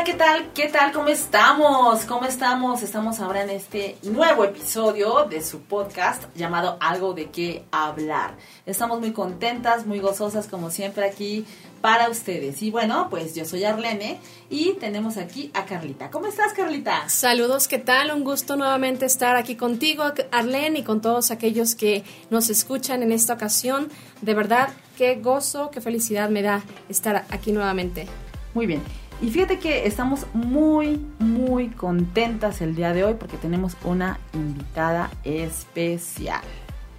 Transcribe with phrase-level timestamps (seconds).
[0.00, 0.52] Hola, ¿qué tal?
[0.54, 0.92] ¿Qué tal?
[0.92, 2.06] ¿Cómo estamos?
[2.06, 2.82] ¿Cómo estamos?
[2.82, 8.34] Estamos ahora en este nuevo episodio de su podcast llamado Algo de qué hablar.
[8.64, 11.44] Estamos muy contentas, muy gozosas como siempre aquí
[11.82, 12.62] para ustedes.
[12.62, 14.18] Y bueno, pues yo soy Arlene
[14.48, 16.10] y tenemos aquí a Carlita.
[16.10, 17.06] ¿Cómo estás, Carlita?
[17.10, 18.10] Saludos, ¿qué tal?
[18.10, 23.12] Un gusto nuevamente estar aquí contigo, Arlene, y con todos aquellos que nos escuchan en
[23.12, 23.90] esta ocasión.
[24.22, 28.06] De verdad, qué gozo, qué felicidad me da estar aquí nuevamente.
[28.54, 28.82] Muy bien.
[29.22, 35.10] Y fíjate que estamos muy, muy contentas el día de hoy porque tenemos una invitada
[35.24, 36.40] especial.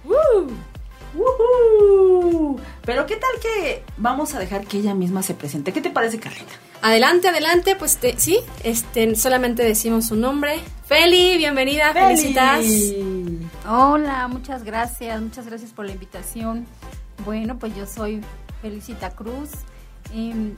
[0.04, 0.48] ¡Woo!
[1.14, 2.60] ¡Woohoo!
[2.84, 5.72] Pero qué tal que vamos a dejar que ella misma se presente.
[5.72, 6.52] ¿Qué te parece, Carlita?
[6.80, 10.60] Adelante, adelante, pues sí, este, solamente decimos su nombre.
[10.86, 12.64] Feli, bienvenida, felicitas.
[13.68, 16.66] Hola, muchas gracias, muchas gracias por la invitación.
[17.24, 18.20] Bueno, pues yo soy
[18.62, 19.50] Felicita Cruz.
[20.12, 20.56] Em,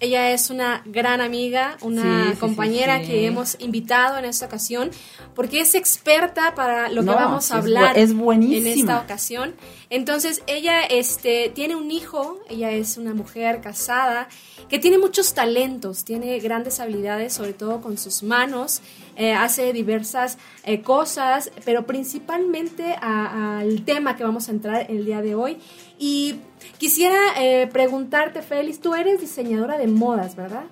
[0.00, 4.90] Ella es una gran amiga, una compañera que hemos invitado en esta ocasión,
[5.34, 9.54] porque es experta para lo que vamos a hablar es en esta ocasión.
[9.90, 14.28] Entonces, ella este, tiene un hijo, ella es una mujer casada,
[14.70, 18.80] que tiene muchos talentos, tiene grandes habilidades, sobre todo con sus manos,
[19.16, 25.20] eh, hace diversas eh, cosas, pero principalmente al tema que vamos a entrar el día
[25.20, 25.58] de hoy.
[25.98, 26.36] Y
[26.78, 30.64] quisiera eh, preguntarte, Félix, tú eres diseñadora de modas, ¿verdad?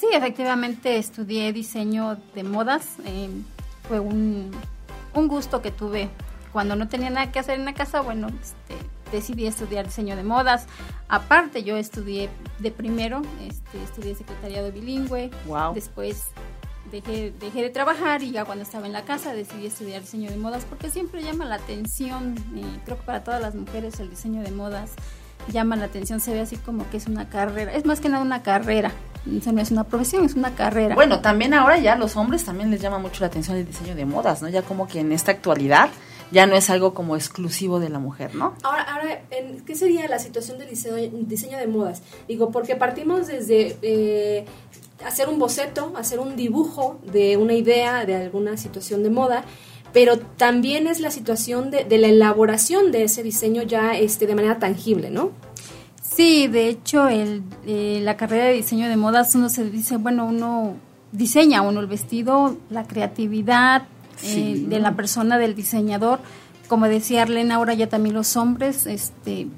[0.00, 2.96] Sí, efectivamente estudié diseño de modas.
[3.86, 4.50] fue un,
[5.14, 6.08] un, gusto que tuve
[6.52, 8.00] cuando no tenía nada que hacer en la casa.
[8.00, 8.76] Bueno, este,
[9.12, 10.66] decidí estudiar diseño de modas.
[11.08, 15.30] Aparte, yo estudié de primero, este, estudié secretariado bilingüe.
[15.46, 15.74] Wow.
[15.74, 16.28] Después
[16.90, 20.36] dejé, dejé de trabajar y ya cuando estaba en la casa decidí estudiar diseño de
[20.36, 24.42] modas porque siempre llama la atención, y creo que para todas las mujeres el diseño
[24.42, 24.92] de modas
[25.48, 28.22] llama la atención, se ve así como que es una carrera, es más que nada
[28.22, 28.92] una carrera,
[29.24, 30.94] no es una profesión, es una carrera.
[30.94, 34.04] Bueno, también ahora ya los hombres también les llama mucho la atención el diseño de
[34.04, 34.48] modas, ¿no?
[34.48, 35.90] Ya como que en esta actualidad
[36.30, 38.54] ya no es algo como exclusivo de la mujer, ¿no?
[38.62, 39.20] Ahora, ahora
[39.66, 42.02] ¿qué sería la situación del diseño, diseño de modas?
[42.28, 44.44] Digo, porque partimos desde eh,
[45.04, 49.44] hacer un boceto, hacer un dibujo de una idea, de alguna situación de moda,
[49.92, 54.58] pero también es la situación de, la elaboración de ese diseño ya este, de manera
[54.58, 55.32] tangible, ¿no?
[56.02, 60.26] Sí, de hecho, el, eh, la carrera de diseño de modas uno se dice, bueno,
[60.26, 60.76] uno
[61.12, 63.84] diseña uno el vestido, la creatividad
[64.22, 66.20] eh, de la persona, del diseñador.
[66.68, 69.48] Como decía Arlene, ahora ya también los hombres este,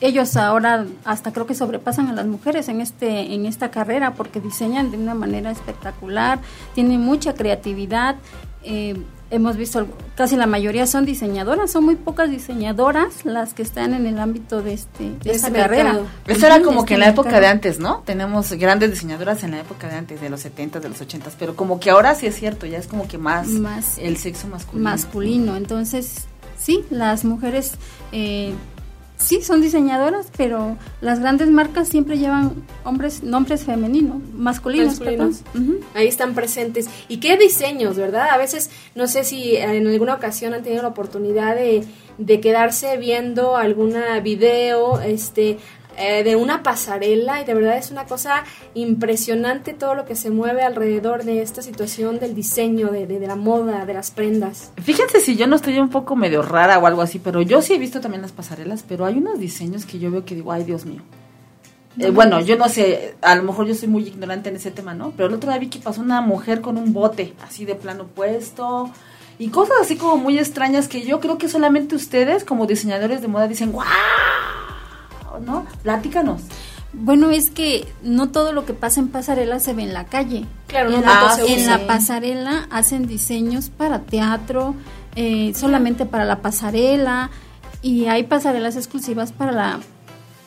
[0.00, 4.40] ellos ahora hasta creo que sobrepasan a las mujeres en este en esta carrera porque
[4.40, 6.38] diseñan de una manera espectacular
[6.74, 8.16] tienen mucha creatividad
[8.62, 8.96] eh,
[9.30, 14.06] hemos visto casi la mayoría son diseñadoras son muy pocas diseñadoras las que están en
[14.06, 16.00] el ámbito de este de, esta carrera.
[16.26, 19.60] eso era como que en la época de antes no tenemos grandes diseñadoras en la
[19.60, 22.36] época de antes de los 70 de los 80 pero como que ahora sí es
[22.36, 24.90] cierto ya es como que más, más el sexo masculino.
[24.90, 25.56] masculino.
[25.56, 26.26] Entonces
[26.58, 27.74] sí las mujeres
[28.12, 28.54] eh,
[29.16, 35.00] sí son diseñadoras, pero las grandes marcas siempre llevan hombres, nombres femeninos, masculinos.
[35.94, 36.88] Ahí están presentes.
[37.08, 38.28] ¿Y qué diseños, verdad?
[38.30, 41.84] A veces, no sé si en alguna ocasión han tenido la oportunidad de,
[42.18, 45.58] de quedarse viendo alguna video, este,
[45.98, 50.30] eh, de una pasarela y de verdad es una cosa impresionante todo lo que se
[50.30, 54.72] mueve alrededor de esta situación del diseño, de, de, la moda, de las prendas.
[54.82, 57.74] Fíjense si yo no estoy un poco medio rara o algo así, pero yo sí
[57.74, 60.64] he visto también las pasarelas, pero hay unos diseños que yo veo que digo, ay
[60.64, 61.02] Dios mío.
[61.98, 64.92] Eh, bueno, yo no sé, a lo mejor yo soy muy ignorante en ese tema,
[64.92, 65.12] ¿no?
[65.16, 68.06] Pero el otro día vi que pasó una mujer con un bote así de plano
[68.06, 68.90] puesto
[69.38, 73.28] y cosas así como muy extrañas que yo creo que solamente ustedes como diseñadores de
[73.28, 73.86] moda dicen, ¡guau!
[75.40, 75.66] ¿No?
[75.82, 76.42] Platícanos.
[76.92, 80.46] Bueno, es que no todo lo que pasa en pasarela se ve en la calle.
[80.66, 84.74] Claro, en, la, en la pasarela hacen diseños para teatro,
[85.14, 87.30] eh, solamente para la pasarela,
[87.82, 89.80] y hay pasarelas exclusivas para la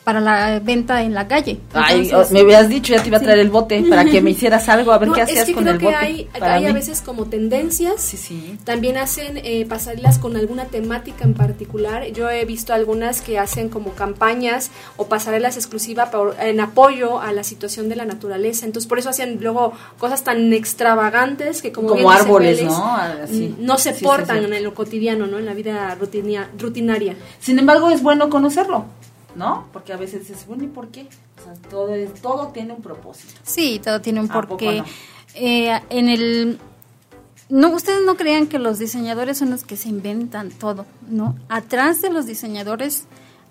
[0.04, 1.58] para la venta en la calle.
[1.72, 4.68] Ay, me hubieras dicho, ya te iba a traer el bote para que me hicieras
[4.68, 5.94] algo, a ver qué hacías con el bote.
[5.94, 8.00] Hay, hay a veces como tendencias.
[8.00, 8.58] Sí, sí.
[8.64, 12.06] También hacen eh, pasarelas con alguna temática en particular.
[12.12, 16.10] Yo he visto algunas que hacen como campañas o pasarelas exclusivas
[16.40, 18.66] en apoyo a la situación de la naturaleza.
[18.66, 22.96] Entonces, por eso hacen luego cosas tan extravagantes que como, como árboles, ¿no?
[23.30, 25.38] Mm, no se portan en lo cotidiano, ¿no?
[25.38, 25.96] En la vida
[26.58, 27.16] rutinaria.
[27.40, 28.86] Sin embargo, es bueno conocerlo.
[29.40, 29.66] ¿No?
[29.72, 31.08] Porque a veces dices, bueno, ¿y por qué?
[31.40, 31.88] O sea, todo,
[32.20, 33.32] todo tiene un propósito.
[33.42, 34.84] Sí, todo tiene un porqué.
[35.34, 36.58] Eh, en el...
[37.48, 41.36] No, ustedes no crean que los diseñadores son los que se inventan todo, ¿no?
[41.48, 43.04] Atrás de los diseñadores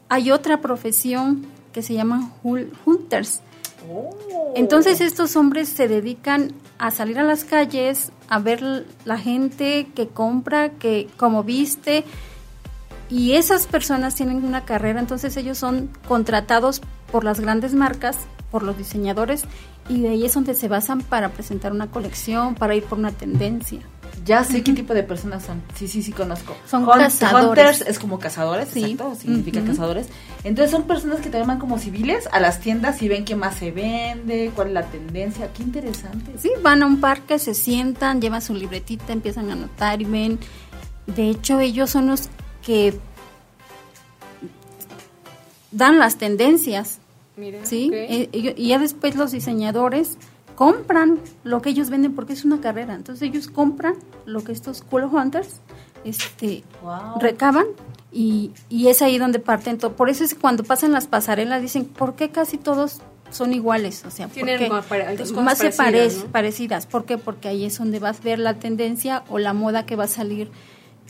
[0.09, 3.41] hay otra profesión que se llaman hul- hunters.
[3.91, 4.53] Oh.
[4.55, 10.07] Entonces estos hombres se dedican a salir a las calles, a ver la gente que
[10.07, 12.05] compra, que como viste,
[13.09, 18.17] y esas personas tienen una carrera, entonces ellos son contratados por las grandes marcas,
[18.51, 19.43] por los diseñadores,
[19.87, 23.11] y de ahí es donde se basan para presentar una colección, para ir por una
[23.11, 23.79] tendencia.
[24.25, 25.61] Ya sé qué tipo de personas son.
[25.75, 26.55] Sí, sí, sí conozco.
[26.69, 27.47] Son Hunt- cazadores.
[27.77, 28.83] Hunters es como cazadores, Sí.
[28.83, 30.07] exacto, significa cazadores.
[30.43, 33.55] Entonces son personas que te llaman como civiles a las tiendas y ven qué más
[33.55, 35.51] se vende, cuál es la tendencia.
[35.53, 36.33] Qué interesante.
[36.37, 40.37] Sí, van a un parque, se sientan, llevan su libretita, empiezan a anotar y ven.
[41.07, 42.29] De hecho, ellos son los
[42.69, 42.93] que
[45.71, 46.99] dan las tendencias,
[47.35, 47.89] Mira, ¿sí?
[47.93, 50.17] Eh, y ya después los diseñadores
[50.55, 52.93] compran lo que ellos venden porque es una carrera.
[52.93, 53.95] Entonces ellos compran
[54.25, 55.61] lo que estos cool hunters
[56.03, 57.19] este, Wow.
[57.19, 57.65] recaban
[58.11, 59.93] y, y es ahí donde parten todo.
[59.93, 62.99] Por eso es cuando pasan las pasarelas dicen, ¿por qué casi todos
[63.31, 64.03] son iguales?
[64.05, 66.31] O sea, ¿por Tienen más se parecidas, parec- ¿no?
[66.31, 66.85] parecidas.
[66.85, 67.17] ¿Por qué?
[67.17, 70.07] Porque ahí es donde vas a ver la tendencia o la moda que va a
[70.07, 70.51] salir.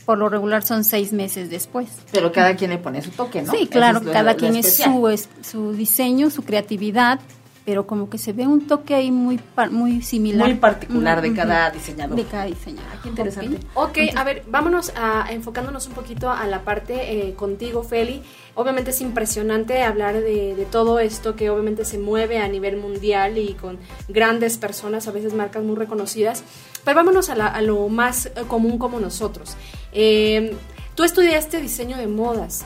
[0.04, 1.88] Por lo regular son seis meses después.
[2.12, 3.52] Pero cada quien le pone su toque, ¿no?
[3.52, 4.92] Sí, claro, es lo- cada lo quien es especial.
[4.94, 7.20] su, es su diseño, su creatividad,
[7.66, 9.38] pero como que se ve un toque ahí muy
[9.70, 10.48] muy similar.
[10.48, 12.16] Muy particular de cada diseñador.
[12.16, 12.90] De cada diseñador.
[13.02, 13.58] Qué interesante.
[13.74, 13.90] Ok.
[13.90, 18.22] Ok, a ver, vámonos a enfocándonos un poquito a la parte eh, contigo, Feli.
[18.56, 23.38] Obviamente es impresionante hablar de, de todo esto que obviamente se mueve a nivel mundial
[23.38, 26.42] y con grandes personas, a veces marcas muy reconocidas.
[26.84, 29.56] Pero vámonos a, la- a lo más eh, común como nosotros.
[29.92, 30.56] Eh,
[30.94, 32.64] tú estudiaste diseño de modas.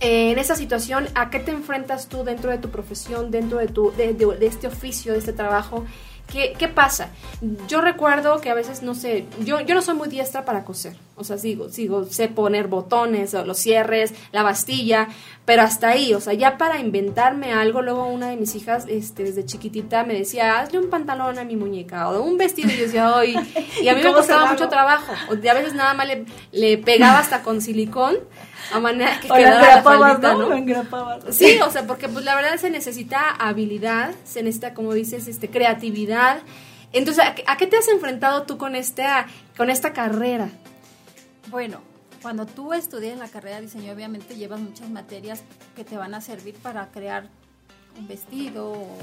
[0.00, 3.90] En esa situación, ¿a qué te enfrentas tú dentro de tu profesión, dentro de, tu,
[3.92, 5.84] de- de este oficio, de este trabajo?
[6.34, 7.10] ¿Qué, ¿Qué pasa?
[7.68, 10.96] Yo recuerdo que a veces, no sé, yo, yo no soy muy diestra para coser.
[11.14, 15.06] O sea, sigo, sigo, sé poner botones, o los cierres, la bastilla,
[15.44, 19.22] pero hasta ahí, o sea, ya para inventarme algo, luego una de mis hijas, este,
[19.22, 22.82] desde chiquitita, me decía, hazle un pantalón a mi muñeca, o un vestido, y yo
[22.82, 23.36] decía, ay,
[23.80, 25.12] y a mí me ¿Cómo se costaba mucho trabajo.
[25.28, 28.16] O a veces nada más le, le pegaba hasta con silicón,
[28.72, 30.48] a manera que O quedara la faldita, ¿no?
[31.32, 35.48] Sí, o sea, porque pues la verdad se necesita habilidad, se necesita, como dices, este
[35.50, 36.38] creatividad.
[36.92, 39.26] Entonces, ¿a, qué- a qué te has enfrentado tú con esta,
[39.56, 40.48] con esta carrera?
[41.50, 41.80] Bueno,
[42.22, 45.42] cuando tú estudias la carrera de diseño, obviamente llevas muchas materias
[45.76, 47.28] que te van a servir para crear
[47.98, 48.98] un vestido o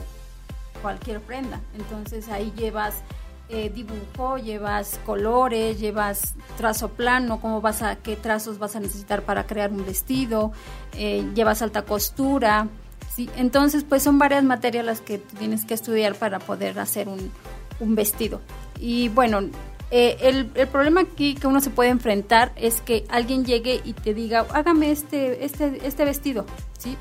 [0.82, 1.62] cualquier prenda.
[1.76, 2.96] Entonces ahí llevas
[3.52, 9.24] eh, dibujo, llevas colores, llevas trazo plano, cómo vas a, qué trazos vas a necesitar
[9.24, 10.52] para crear un vestido,
[10.98, 12.68] eh, llevas alta costura.
[13.14, 13.30] ¿sí?
[13.36, 17.32] Entonces, pues son varias materias las que tienes que estudiar para poder hacer un,
[17.80, 18.42] un vestido.
[18.80, 19.42] Y bueno,
[19.92, 23.92] eh, el, el problema aquí que uno se puede enfrentar es que alguien llegue y
[23.92, 26.46] te diga, hágame este, este, este vestido,
[26.78, 26.98] ¿sí?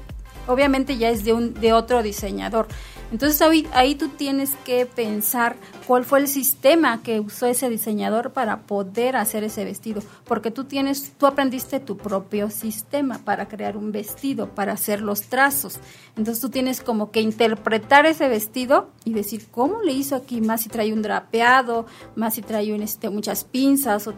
[0.48, 2.66] Obviamente ya es de, un, de otro diseñador.
[3.12, 8.32] Entonces ahí, ahí tú tienes que pensar cuál fue el sistema que usó ese diseñador
[8.32, 13.76] para poder hacer ese vestido, porque tú tienes, tú aprendiste tu propio sistema para crear
[13.76, 15.80] un vestido, para hacer los trazos.
[16.16, 20.62] Entonces tú tienes como que interpretar ese vestido y decir cómo le hizo aquí, más
[20.62, 24.08] si trae un drapeado, más si trae un, este, muchas pinzas.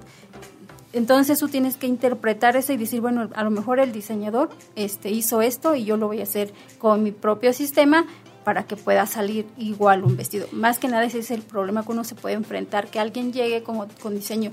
[0.93, 5.11] entonces tú tienes que interpretar eso y decir, bueno, a lo mejor el diseñador este,
[5.11, 8.07] hizo esto y yo lo voy a hacer con mi propio sistema
[8.45, 10.47] para que pueda salir igual un vestido.
[10.53, 13.63] Más que nada ese es el problema que uno se puede enfrentar, que alguien llegue
[13.63, 14.51] como, con diseño,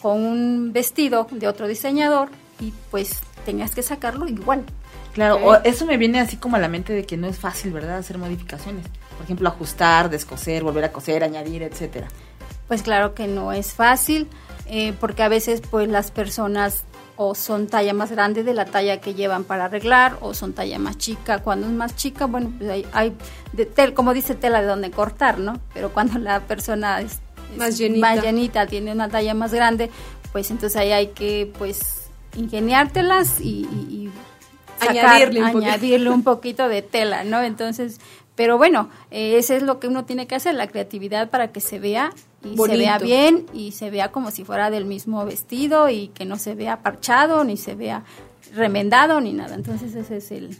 [0.00, 2.28] con un vestido de otro diseñador
[2.60, 4.64] y pues tengas que sacarlo igual.
[5.12, 7.72] Claro, o eso me viene así como a la mente de que no es fácil,
[7.72, 7.98] ¿verdad?
[7.98, 8.84] Hacer modificaciones.
[9.16, 12.08] Por ejemplo, ajustar, descoser, volver a coser, añadir, etcétera.
[12.68, 14.28] Pues claro que no es fácil,
[14.66, 16.84] eh, porque a veces pues las personas
[17.16, 20.78] o son talla más grande de la talla que llevan para arreglar o son talla
[20.78, 21.38] más chica.
[21.38, 23.16] Cuando es más chica, bueno, pues hay, hay
[23.52, 25.58] de tel- como dice tela de donde cortar, ¿no?
[25.72, 27.20] Pero cuando la persona es,
[27.52, 28.14] es Más llenita.
[28.14, 29.90] más llenita, tiene una talla más grande,
[30.32, 34.10] pues entonces ahí hay que pues ingeniártelas y, y- y
[34.78, 35.66] sacar- Añadirle un poquito.
[35.70, 37.42] añadirle un poquito de tela, ¿no?
[37.42, 38.00] Entonces,
[38.34, 41.60] pero bueno, eh, eso es lo que uno tiene que hacer, la creatividad para que
[41.60, 42.12] se vea
[42.44, 46.24] y se vea bien y se vea como si fuera del mismo vestido y que
[46.24, 48.04] no se vea parchado ni se vea
[48.54, 49.54] remendado ni nada.
[49.54, 50.56] Entonces ese es el...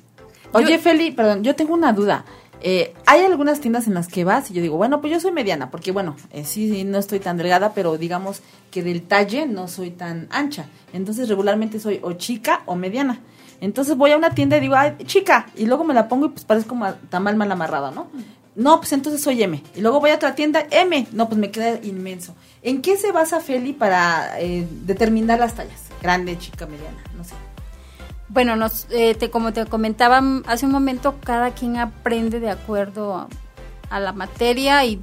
[0.52, 2.24] Oye, Yo- Feli, perdón, yo tengo una duda.
[2.62, 5.30] Eh, hay algunas tiendas en las que vas y yo digo, bueno, pues yo soy
[5.30, 9.46] mediana, porque bueno, eh, sí, sí, no estoy tan delgada, pero digamos que del talle
[9.46, 10.66] no soy tan ancha.
[10.94, 13.20] Entonces regularmente soy o chica o mediana.
[13.60, 16.28] Entonces voy a una tienda y digo, ay, chica, y luego me la pongo y
[16.30, 18.08] pues parece como tamal mal amarrado, ¿no?
[18.56, 19.62] No, pues entonces soy M.
[19.74, 21.06] Y luego voy a otra tienda, M.
[21.12, 22.34] No, pues me queda inmenso.
[22.62, 25.82] ¿En qué se basa Feli para eh, determinar las tallas?
[26.00, 27.34] Grande, chica, mediana, no sé.
[28.28, 33.28] Bueno, nos, eh, te, como te comentaba hace un momento, cada quien aprende de acuerdo
[33.90, 35.00] a, la materia y,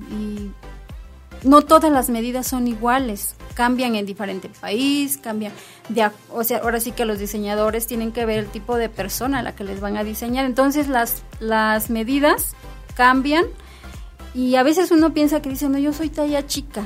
[1.43, 5.53] no todas las medidas son iguales, cambian en diferente país, cambian,
[5.89, 9.39] de, o sea, ahora sí que los diseñadores tienen que ver el tipo de persona
[9.39, 12.55] a la que les van a diseñar, entonces las, las medidas
[12.95, 13.45] cambian
[14.33, 16.83] y a veces uno piensa que dice, no, yo soy talla chica,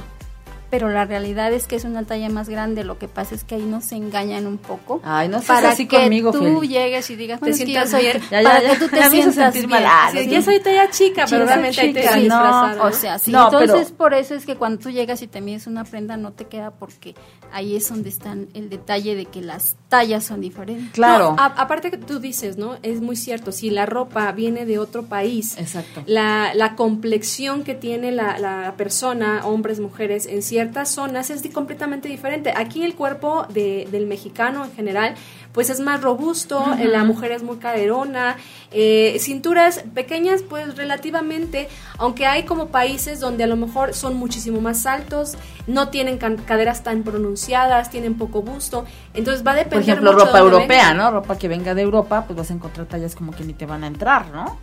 [0.70, 2.84] pero la realidad es que es una talla más grande.
[2.84, 5.02] Lo que pasa es que ahí nos engañan un poco.
[5.04, 6.68] Ay, no para así que conmigo, tú Feli.
[6.68, 8.22] llegues y digas, Te es que sientas yo soy- bien.
[8.32, 8.92] Ya, para ya, que tú ya.
[8.92, 9.70] te Me sientas sentir bien.
[9.70, 9.86] mal.
[9.88, 10.30] Ah, Sí, sí.
[10.30, 12.90] Ya soy talla chica, pero Sí, realmente hay chica, que Sí, disfrazar, no, ¿no?
[12.90, 13.32] o sea, sí.
[13.32, 16.18] No, Entonces, pero- por eso es que cuando tú llegas y te mides una prenda,
[16.18, 17.16] no te queda porque
[17.52, 20.92] ahí es donde está el detalle de que las tallas son diferentes.
[20.92, 21.34] Claro.
[21.38, 22.78] No, a- aparte que tú dices, ¿no?
[22.84, 26.04] Es muy cierto, si la ropa viene de otro país, Exacto.
[26.06, 32.08] la, la complexión que tiene la, la persona, hombres, mujeres, en ciertas zonas es completamente
[32.08, 32.52] diferente.
[32.56, 35.14] Aquí el cuerpo de- del mexicano en general,
[35.52, 38.38] pues es más robusto, eh, la mujer es muy caderona,
[38.72, 41.68] eh, cinturas pequeñas, pues relativamente,
[42.00, 45.38] aunque hay como países donde a lo mejor son muchísimo más altos,
[45.68, 48.84] no tienen caderas tan pronunciadas, tienen poco busto,
[49.14, 50.94] entonces va a depender Por ejemplo, mucho ropa europea, venga.
[50.96, 51.12] ¿no?
[51.12, 53.84] Ropa que venga de Europa, pues vas a encontrar tallas como que ni te van
[53.84, 54.58] a entrar, ¿no?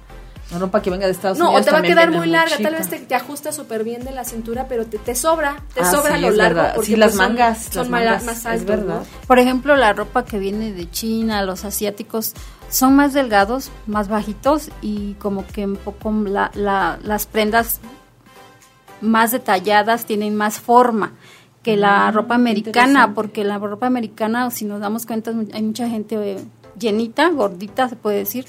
[0.52, 2.56] La ropa que venga de Estados No, Unidos o te va a quedar muy larga,
[2.62, 5.80] tal vez te, te ajusta súper bien de la cintura, pero te, te sobra, te
[5.80, 6.56] Ah, sobra sí, lo es largo.
[6.60, 6.74] verdad.
[6.74, 8.98] Porque Sí, las pues, son- mangas, son, las mala- mangas, más es altos, verdad.
[9.00, 9.26] ¿no?
[9.26, 12.34] Por ejemplo, la ropa que viene de China, los asiáticos,
[12.68, 17.80] son más delgados, más bajitos y como que un poco la- la- las prendas
[19.00, 21.12] más detalladas tienen más forma
[21.62, 25.88] que la Mm, ropa americana, porque la ropa americana, si nos damos cuenta, hay mucha
[25.88, 26.44] gente eh,
[26.78, 28.44] llenita, gordita, se puede decir,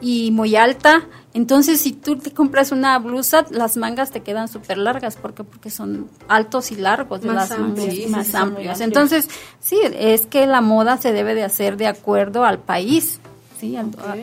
[0.00, 1.06] y muy alta.
[1.32, 5.16] Entonces, si tú te compras una blusa, las mangas te quedan súper largas.
[5.16, 5.44] ¿Por qué?
[5.44, 7.94] Porque son altos y largos, Más las amplios.
[7.94, 8.80] Sí, más sí, amplios.
[8.80, 9.28] Entonces,
[9.60, 13.20] sí, es que la moda se debe de hacer de acuerdo al país,
[13.58, 13.76] ¿sí?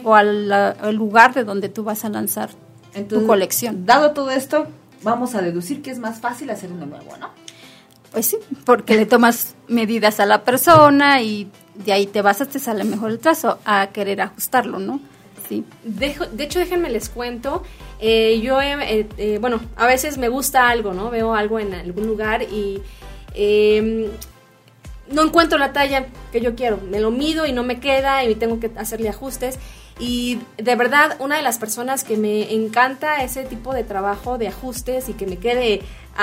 [0.04, 2.50] O al, al lugar de donde tú vas a lanzar
[2.94, 3.86] Entonces, tu colección.
[3.86, 4.68] Dado todo esto,
[5.04, 7.30] vamos a deducir que es más fácil hacer uno nuevo, ¿no?
[8.12, 12.46] Pues sí, porque le tomas medidas a la persona y de ahí te vas a
[12.46, 15.00] te sale mejor el trazo a querer ajustarlo, ¿no?
[15.84, 17.64] De hecho, déjenme les cuento.
[18.00, 21.10] eh, yo, eh, eh, bueno, a veces me gusta algo, ¿no?
[21.10, 22.82] Veo algo en algún lugar y
[23.34, 24.10] eh,
[25.12, 26.80] no encuentro la talla que yo quiero.
[26.90, 29.58] Me lo mido y no me queda y tengo que hacerle ajustes.
[30.00, 34.48] Y de verdad, una de las personas que me encanta ese tipo de trabajo de
[34.48, 35.82] ajustes y que me quede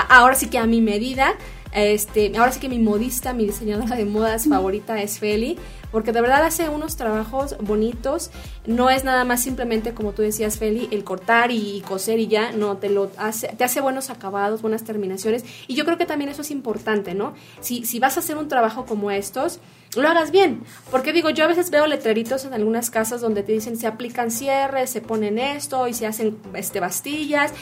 [0.08, 1.34] ahora sí que a mi medida,
[1.74, 5.58] este, ahora sí que mi modista, mi diseñadora de modas favorita es Feli,
[5.90, 8.30] porque de verdad hace unos trabajos bonitos.
[8.66, 12.52] No es nada más simplemente como tú decías, Feli, el cortar y, coser y ya,
[12.52, 15.44] no, te lo hace, te hace buenos acabados, buenas terminaciones.
[15.66, 17.34] Y yo creo que también eso es importante, ¿no?
[17.60, 19.60] Si, si vas a hacer un trabajo como estos,
[19.96, 20.62] lo hagas bien.
[20.90, 24.30] Porque digo, yo a veces veo letreritos en algunas casas donde te dicen se aplican
[24.30, 27.52] cierres, se ponen esto y se hacen este, bastillas,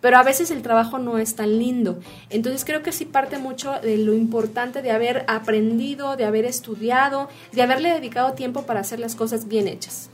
[0.00, 1.98] pero a veces el trabajo no es tan lindo.
[2.30, 7.28] Entonces creo que sí parte mucho de lo importante de haber aprendido, de haber estudiado,
[7.52, 10.10] de haberle dedicado tiempo para hacer las cosas bien hechas.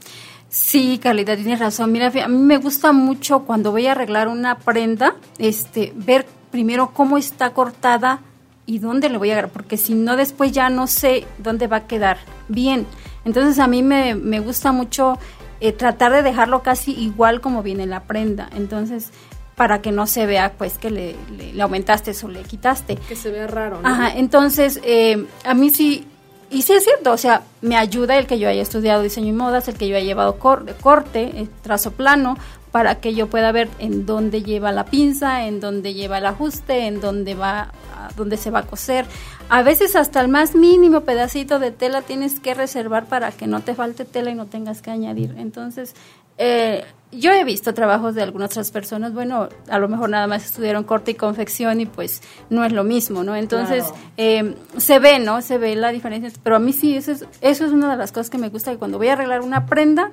[0.49, 1.91] Sí, Carlita, tienes razón.
[1.91, 6.91] Mira, a mí me gusta mucho cuando voy a arreglar una prenda, este, ver primero
[6.93, 8.21] cómo está cortada
[8.65, 11.77] y dónde le voy a agarrar, porque si no después ya no sé dónde va
[11.77, 12.17] a quedar
[12.47, 12.85] bien.
[13.25, 15.17] Entonces a mí me, me gusta mucho
[15.59, 18.49] eh, tratar de dejarlo casi igual como viene la prenda.
[18.55, 19.11] Entonces,
[19.57, 22.95] para que no se vea pues que le, le- le aumentaste o le quitaste.
[22.95, 23.89] Que se vea raro, ¿no?
[23.89, 26.07] Ajá, entonces eh, a mí sí,
[26.49, 29.31] y sí es cierto, o sea, me ayuda el que yo haya estudiado diseño y
[29.33, 32.37] modas, el que yo haya llevado cor- corte, eh, trazo plano,
[32.71, 36.85] para que yo pueda ver en dónde lleva la pinza, en dónde lleva el ajuste,
[36.85, 39.05] en dónde va, a dónde se va a coser.
[39.49, 43.61] A veces hasta el más mínimo pedacito de tela tienes que reservar para que no
[43.61, 45.33] te falte tela y no tengas que añadir.
[45.39, 45.95] Entonces,
[46.37, 50.45] eh, yo he visto trabajos de algunas otras personas, bueno, a lo mejor nada más
[50.45, 53.35] estudiaron corte y confección y pues no es lo mismo, ¿no?
[53.35, 53.97] Entonces, Claro.
[54.17, 55.41] eh, se ve, ¿no?
[55.41, 58.11] Se ve la diferencia, pero a mí sí, eso es, eso es una de las
[58.11, 60.11] cosas que me gusta, que cuando voy a arreglar una prenda,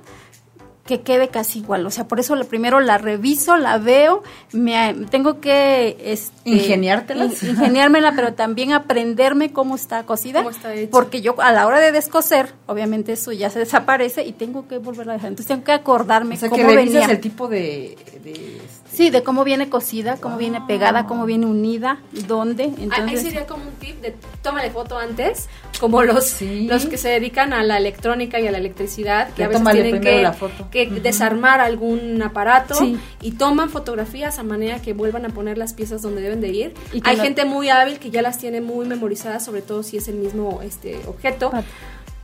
[0.86, 4.22] que quede casi igual, o sea, por eso lo primero la reviso, la veo,
[4.52, 7.42] me tengo que este, Ingeniártelas.
[7.42, 11.80] in- ingeniármela, pero también aprenderme cómo está cosida, Cómo está porque yo a la hora
[11.80, 15.64] de descoser, obviamente eso ya se desaparece y tengo que volverla a dejar, entonces tengo
[15.64, 17.14] que acordarme O sea, cómo que revisas venía.
[17.14, 17.96] el tipo de...
[18.22, 18.60] de-
[18.94, 21.98] Sí, de cómo viene cosida, cómo viene pegada, cómo viene unida,
[22.28, 22.64] dónde.
[22.64, 25.48] Ah, Ahí Entonces, sería como un tip de tómale foto antes,
[25.80, 26.68] como los, Sí.
[26.68, 29.64] los que se dedican a la electrónica y a la electricidad, que Ya a veces
[29.72, 30.68] tienen que, la foto.
[30.70, 32.96] que desarmar algún aparato Sí.
[33.20, 36.74] y toman fotografías a manera que vuelvan a poner las piezas donde deben de ir.
[36.92, 39.96] Y Hay no- gente muy hábil que ya las tiene muy memorizadas, sobre todo si
[39.96, 41.50] es el mismo este objeto.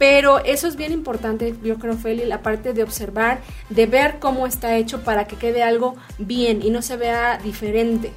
[0.01, 4.47] Pero eso es bien importante, yo creo, Feli, la parte de observar, de ver cómo
[4.47, 8.11] está hecho para que quede algo bien y no se vea diferente.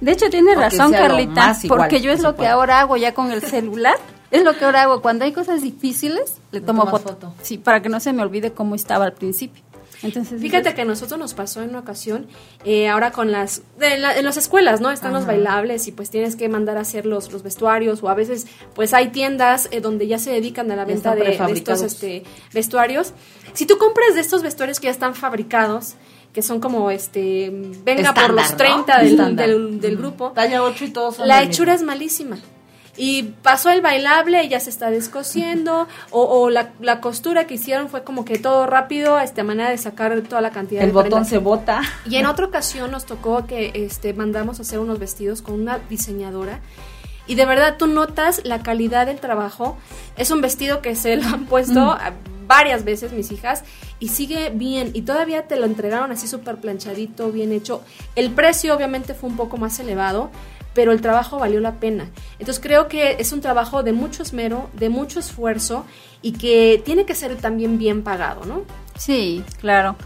[0.00, 3.40] De hecho, tiene razón, Carlita, porque yo es lo que ahora hago ya con el
[3.40, 3.94] celular.
[4.32, 5.00] Es lo que ahora hago.
[5.00, 7.32] Cuando hay cosas difíciles, le, tomo foto.
[7.40, 9.62] Sí, para que no se me olvide cómo estaba al principio.
[10.02, 12.28] Entonces, Fíjate que a nosotros nos pasó en una ocasión,
[12.64, 14.90] eh, ahora con las, en las escuelas, ¿no?
[14.90, 18.14] Están los bailables y pues tienes que mandar a hacer los, los vestuarios o a
[18.14, 22.22] veces pues hay tiendas eh, donde ya se dedican a la venta de, estos este,
[22.52, 23.12] vestuarios.
[23.54, 25.94] Si tú compras de estos vestuarios que ya están fabricados,
[26.32, 27.50] que son como este
[27.84, 30.30] venga por los 30 del, del, grupo.
[30.32, 32.38] Talla 8 y todos La hechura es malísima
[32.98, 38.02] y pasó el bailable ya se está descosiendo o, la, la, costura que hicieron fue
[38.02, 41.80] como que todo rápido esta manera de sacar toda la cantidad el botón se bota.
[42.08, 45.78] Y en otra ocasión nos tocó que este mandamos a hacer unos vestidos con una
[45.88, 46.60] diseñadora
[47.28, 49.76] y de verdad tú notas la calidad del trabajo.
[50.16, 52.46] Es un vestido que se lo han puesto mm.
[52.48, 53.62] varias veces mis hijas
[54.00, 57.82] y sigue bien y todavía te lo entregaron así súper planchadito bien hecho.
[58.16, 60.30] El precio obviamente fue un poco más elevado
[60.74, 62.08] pero el trabajo valió la pena.
[62.38, 65.84] Entonces creo que es un trabajo de mucho esmero, de mucho esfuerzo
[66.22, 68.62] y que tiene que ser también bien pagado, ¿no?
[68.96, 69.96] Sí, claro.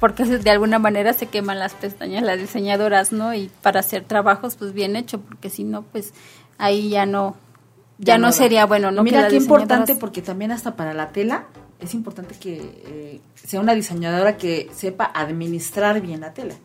[0.00, 3.34] Porque de alguna manera se queman las pestañas las diseñadoras, ¿no?
[3.34, 6.12] Y para hacer trabajos pues bien hecho, porque si no pues
[6.58, 7.36] ahí ya no
[7.98, 9.04] ya, no, sería bueno, ¿no?
[9.04, 11.44] Mira qué importante porque también hasta para la tela
[11.78, 16.56] es importante que eh, sea una diseñadora que sepa administrar bien la tela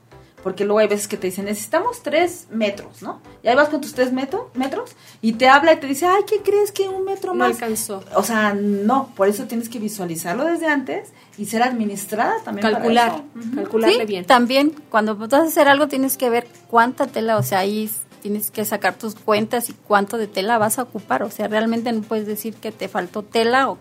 [0.48, 3.20] porque luego hay veces que te dicen, necesitamos tres metros, ¿no?
[3.44, 6.24] Y ahí vas con tus tres metro, metros y te habla y te dice, ay,
[6.26, 7.50] ¿qué crees que un metro más?
[7.50, 8.02] No alcanzó.
[8.16, 12.62] O sea, no, por eso tienes que visualizarlo desde antes y ser administrada también.
[12.62, 13.24] Calcular,
[13.56, 14.24] calcularle bien.
[14.24, 18.50] También, cuando vas a hacer algo tienes que ver cuánta tela, o sea, ahí tienes
[18.50, 21.24] que sacar tus cuentas y cuánto de tela vas a ocupar.
[21.24, 23.78] O sea, realmente no puedes decir que te faltó tela o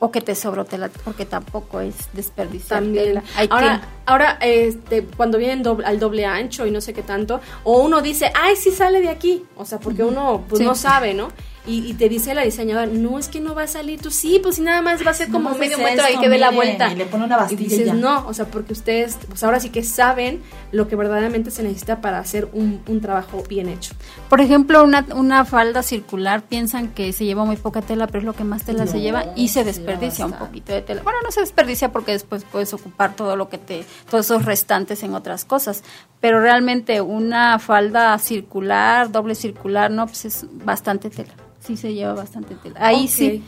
[0.00, 3.22] o que te sobró tela, porque tampoco es desperdiciar tela.
[3.50, 8.00] ahora, ahora este, cuando vienen al doble ancho y no sé qué tanto, o uno
[8.00, 11.28] dice, ay, sí sale de aquí, o sea, porque uno pues no sabe, ¿no?
[11.66, 14.00] Y, te dice la diseñadora, no, es que no va a salir.
[14.00, 16.38] Tú sí, pues si nada más va a ser como medio metro ahí que dé
[16.38, 16.90] la vuelta.
[16.90, 17.60] Y le pone una bastilla.
[17.60, 20.42] Y dices, no, o sea, porque ustedes, pues ahora sí que saben
[20.72, 23.92] lo que verdaderamente se necesita para hacer un, un trabajo bien hecho.
[24.30, 28.24] Por ejemplo, una, una falda circular, piensan que se lleva muy poca tela, pero es
[28.24, 31.02] lo que más tela se lleva y se desperdicia un poquito de tela.
[31.02, 35.02] Bueno, no se desperdicia porque después puedes ocupar todo lo que te, todos esos restantes
[35.02, 35.84] en otras cosas.
[36.20, 42.14] Pero realmente una falda circular, doble circular, no, pues es bastante tela sí se lleva
[42.14, 42.76] bastante tela.
[42.80, 43.42] Ahí sí.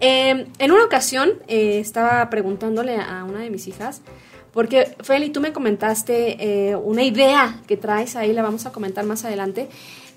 [0.00, 4.02] Em, en una ocasión eh, estaba preguntándole a una de mis hijas,
[4.52, 9.04] porque Feli, tú me comentaste eh, una idea que traes ahí, la vamos a comentar
[9.04, 9.68] más adelante,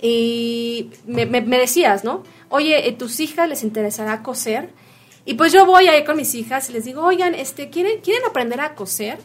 [0.01, 2.23] y me, decías, ¿no?
[2.49, 4.69] Oye, eh, tus hijas les interesará coser,
[5.25, 8.23] y pues yo voy ahí con mis hijas y les digo, oigan, este, ¿quieren, ¿quieren
[8.27, 9.19] aprender a coser?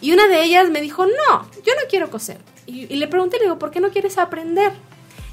[0.00, 2.38] Y una de ellas me dijo, no, yo no quiero coser.
[2.66, 4.72] Y, y le pregunté, le digo, ¿por qué no quieres aprender?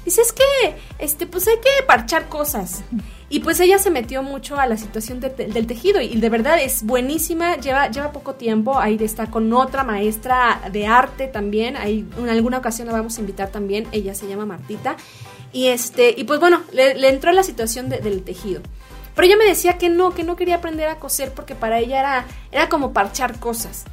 [0.04, 2.82] Dice, es que, este, pues hay que parchar cosas.
[3.30, 6.84] Y pues ella se metió mucho a la situación del tejido y de verdad es
[6.84, 12.28] buenísima, lleva, lleva poco tiempo, ahí está con otra maestra de arte también, ahí en
[12.28, 14.96] alguna ocasión la vamos a invitar también, ella se llama Martita.
[15.52, 18.60] Y, este, y pues bueno, le, entró la situación del tejido.
[19.14, 22.00] Pero ella me decía que no, que no quería aprender a coser porque para ella
[22.00, 23.84] era, era como parchar cosas.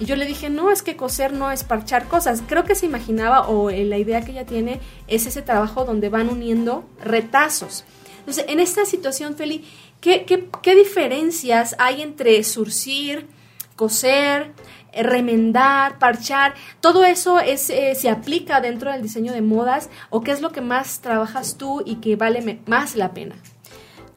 [0.00, 2.42] Y yo le dije, no, es que coser no es parchar cosas.
[2.48, 6.08] Creo que se imaginaba, o eh, la idea que ella tiene, es ese trabajo donde
[6.08, 7.84] van uniendo retazos.
[8.20, 9.62] Entonces, en esta situación, Feli,
[10.00, 13.28] ¿qué, qué, diferencias hay entre surcir,
[13.76, 14.54] coser,
[14.92, 16.54] eh, remendar, parchar?
[16.80, 19.90] ¿Todo eso es, eh, se aplica dentro del diseño de modas?
[20.08, 23.34] ¿O qué es lo que más trabajas tú y que vale más la pena?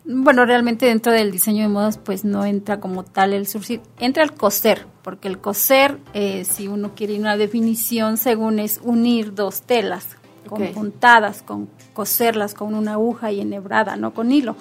[0.06, 4.24] Bueno, realmente dentro del diseño de modas pues no entra como tal el surcir, entra
[4.24, 9.62] el coser, porque el coser, eh, si uno quiere una definición, según es unir dos
[9.62, 14.58] telas con puntadas, con coserlas con una aguja y enhebrada, no con hilo.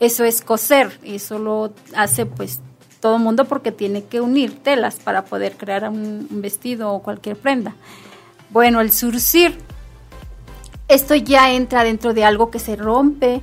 [0.00, 2.62] Eso es coser, y eso lo hace pues
[3.00, 7.02] todo el mundo porque tiene que unir telas para poder crear un, un vestido o
[7.02, 7.76] cualquier prenda.
[8.50, 9.58] Bueno, el surcir,
[10.88, 13.42] esto ya entra dentro de algo que se rompe,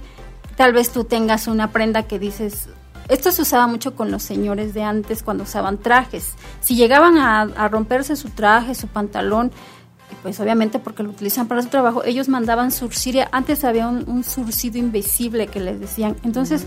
[0.55, 2.69] Tal vez tú tengas una prenda que dices,
[3.07, 6.33] esto se usaba mucho con los señores de antes cuando usaban trajes.
[6.61, 9.51] Si llegaban a, romperse su traje, su pantalón,
[10.23, 14.77] pues obviamente porque lo utilizan para su trabajo, ellos mandaban surcir, antes había un, surcido
[14.79, 16.65] invisible que les decían, entonces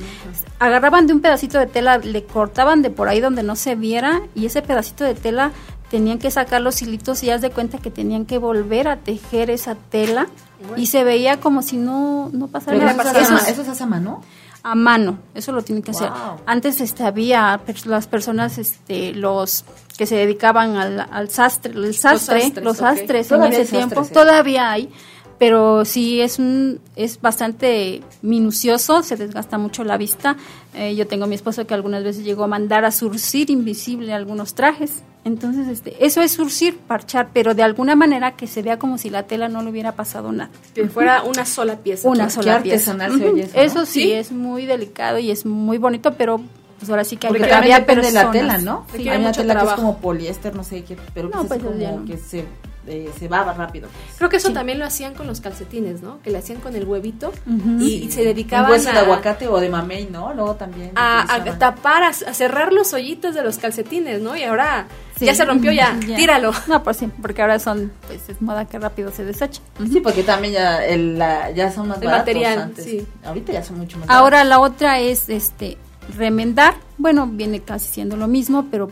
[0.61, 4.20] agarraban de un pedacito de tela, le cortaban de por ahí donde no se viera
[4.35, 5.51] y ese pedacito de tela
[5.90, 9.51] tenían que sacar los hilitos y haz de cuenta que tenían que volver a tejer
[9.51, 10.29] esa tela
[10.77, 13.20] y se veía como si no, no pasara nada.
[13.20, 14.22] Eso, eso, se hace a mano?
[14.62, 16.11] a mano, eso lo tienen que hacer.
[16.46, 19.64] Antes este había las personas este los
[19.96, 24.11] que se dedicaban al, al sastre, el sastre, sastres, los sastres en ese tiempo, sastres,
[24.11, 24.14] ¿eh?
[24.14, 24.92] todavía hay,
[25.38, 30.37] pero sí es un es bastante minucioso, se desgasta mucho la vista.
[30.74, 34.12] Eh, yo tengo a mi esposo que algunas veces llegó a mandar a surcir invisible
[34.12, 35.03] algunos trajes.
[35.24, 39.11] Entonces, este, eso es surcir, parchar, pero de alguna manera que se vea como si
[39.11, 40.51] la tela no le hubiera pasado nada.
[40.74, 42.09] Que fuera una sola pieza.
[42.09, 42.92] Una sola pieza.
[42.92, 43.35] artesanal se Ujú.
[43.35, 43.87] oye eso, ¿no?
[43.87, 44.12] sí, ¿Sí?
[44.12, 46.40] es muy delicado y es muy bonito, pero
[46.79, 48.87] pues ahora sí que Porque había, también había depende de la tela, ¿no?
[48.92, 51.61] Requiere Hay una tela que es como poliéster, no sé qué, pero No, es pues,
[51.61, 52.07] así ya como no.
[52.07, 52.44] que se,
[52.88, 53.88] eh, se va rápido.
[54.16, 54.55] Creo que eso Sí.
[54.55, 56.20] también lo hacían con los calcetines, ¿no?
[56.22, 57.33] Que le hacían con el huevito
[57.81, 60.33] y, y se Un dedicaban hueso de a, aguacate o de mamey, ¿no?
[60.35, 60.92] Luego también.
[60.96, 64.37] a- tapar, a, a cerrar los hoyitos de los calcetines, ¿no?
[64.37, 64.87] Y ahora
[65.18, 65.24] Sí.
[65.27, 66.16] ya se rompió, ya, Ya.
[66.16, 66.53] tíralo.
[66.68, 69.61] No, pues sí, porque ahora son, pues es moda que rápido se desecha.
[69.90, 72.85] Sí, porque también ya, el, la- ya son más El baratos material, antes.
[72.85, 73.07] sí.
[73.24, 75.77] Ahorita ya son mucho más Ahora la otra es este
[76.16, 78.90] remendar, bueno, viene casi siendo lo mismo, pero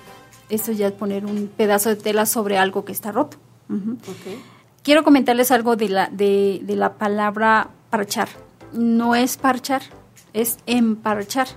[0.49, 3.39] esto ya es poner un pedazo de tela sobre algo que está roto.
[3.69, 3.99] Ujú.
[4.83, 8.29] Quiero comentarles algo de la, de, de la palabra parchar.
[8.73, 9.83] No es parchar,
[10.33, 11.49] es emparchar.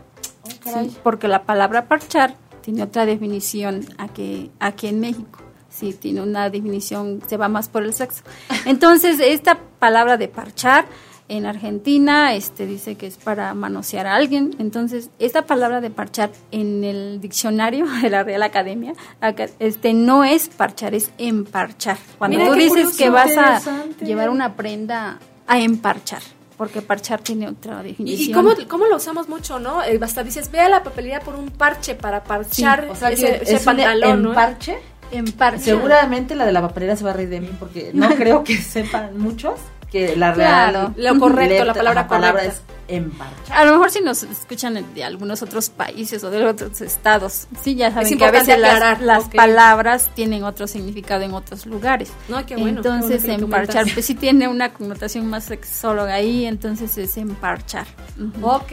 [0.44, 0.50] Oh.
[0.82, 5.40] Sí, porque la palabra parchar tiene otra definición aquí, aquí en México.
[5.70, 8.24] Sí, tiene una definición, se va más por el sexo.
[8.66, 10.86] Entonces, esta palabra de parchar
[11.30, 14.56] en Argentina este, dice que es para manosear a alguien.
[14.60, 20.24] Entonces, esta palabra de parchar en el diccionario de la Real Academia acá, este, no
[20.24, 21.98] es parchar, es emparchar.
[22.18, 23.62] Cuando Mira tú dices curioso, que vas a
[24.04, 26.22] llevar una prenda a emparchar,
[26.58, 28.30] porque parchar tiene otra ¿Y, definición.
[28.30, 29.84] y cómo, cómo lo usamos mucho, no?
[29.84, 33.16] Eh, Hasta dices, ve a la papelería por un parche para parchar O sea, que
[33.16, 34.30] ese, ese es un pantalón, ¿no?
[34.30, 34.78] emparche.
[35.12, 35.62] Emparchar.
[35.62, 38.58] Seguramente la de la papelera se va a reír de mí porque no creo que
[38.58, 39.60] sepan muchos
[39.92, 40.94] que la real Claro.
[40.98, 42.64] Lo correcto, la palabra ajá, palabra correcta.
[42.64, 43.58] es emparchar.
[43.58, 47.76] A lo mejor si nos escuchan de algunos otros países o de otros estados, sí,
[47.76, 52.12] ya saben que a veces las, aclarar, las palabras tienen otro significado en otros lugares.
[52.28, 56.46] No, qué bueno, qué Entonces, bueno emparchar, pues sí tiene una connotación más sexóloga ahí,
[56.46, 57.86] entonces es emparchar.
[58.20, 58.46] Ujú.
[58.48, 58.72] Ok.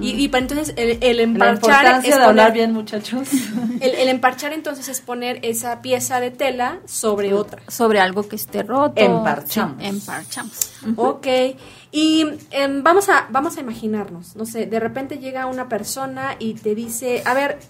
[0.00, 3.28] y, y para entonces el, el La emparchar importancia es de hablar poner- bien, muchachos.
[3.80, 7.60] El, el emparchar entonces es poner esa pieza de tela sobre otra.
[7.68, 8.94] Sobre algo que esté roto.
[8.96, 9.76] Emparchamos.
[9.80, 10.70] Sí, emparchamos.
[10.96, 11.26] Ok.
[11.96, 16.54] Y em, vamos, a, vamos a imaginarnos, no sé, de repente llega una persona y
[16.54, 17.60] te dice, a ver,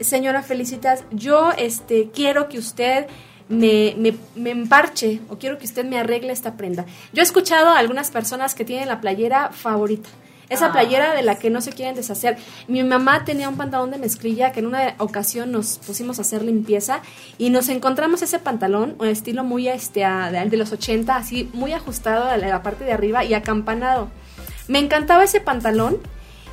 [0.00, 3.06] señora Felicitas, yo este, quiero que usted
[3.50, 6.86] me, me, me emparche o quiero que usted me arregle esta prenda.
[7.12, 10.08] Yo he escuchado a algunas personas que tienen la playera favorita.
[10.48, 10.72] Esa Ah.
[10.72, 12.36] playera de la que no se quieren deshacer.
[12.68, 16.42] Mi mamá tenía un pantalón de mezclilla que en una ocasión nos pusimos a hacer
[16.42, 17.00] limpieza
[17.36, 22.28] y nos encontramos ese pantalón, un estilo muy este, de, los 80, así muy ajustado
[22.28, 24.08] a la, parte de arriba y acampanado.
[24.68, 25.98] Me encantaba ese pantalón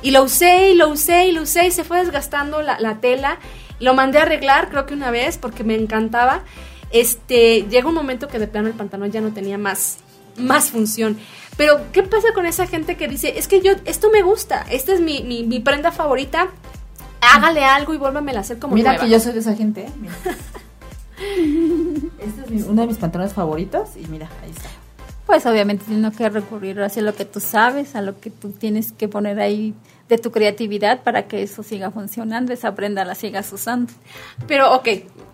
[0.02, 3.00] y lo usé y lo usé y lo usé y se fue desgastando la, la
[3.00, 3.38] tela.
[3.80, 6.42] Lo mandé a arreglar, creo que una vez, porque me encantaba.
[6.90, 9.98] Este, llega un momento que de plano el pantalón ya no tenía más,
[10.36, 11.18] más función.
[11.56, 14.92] Pero, ¿qué pasa con esa gente que dice, es que yo, esto me gusta, esta
[14.92, 16.48] es mi, mi, mi prenda favorita,
[17.20, 19.04] hágale algo y vuélvamela a hacer como Mira nueva"?
[19.04, 19.82] que yo soy de esa gente.
[19.82, 19.90] ¿eh?
[20.00, 20.14] Mira.
[22.18, 24.68] Este es mi- uno de mis pantalones favoritos y mira, ahí está.
[25.26, 28.92] Pues obviamente tienes que recurrir hacia lo que tú sabes, a lo que tú tienes
[28.92, 29.74] que poner ahí
[30.08, 33.92] de tu creatividad para que eso siga funcionando, esa prenda la sigas usando.
[34.46, 34.88] Pero, ok,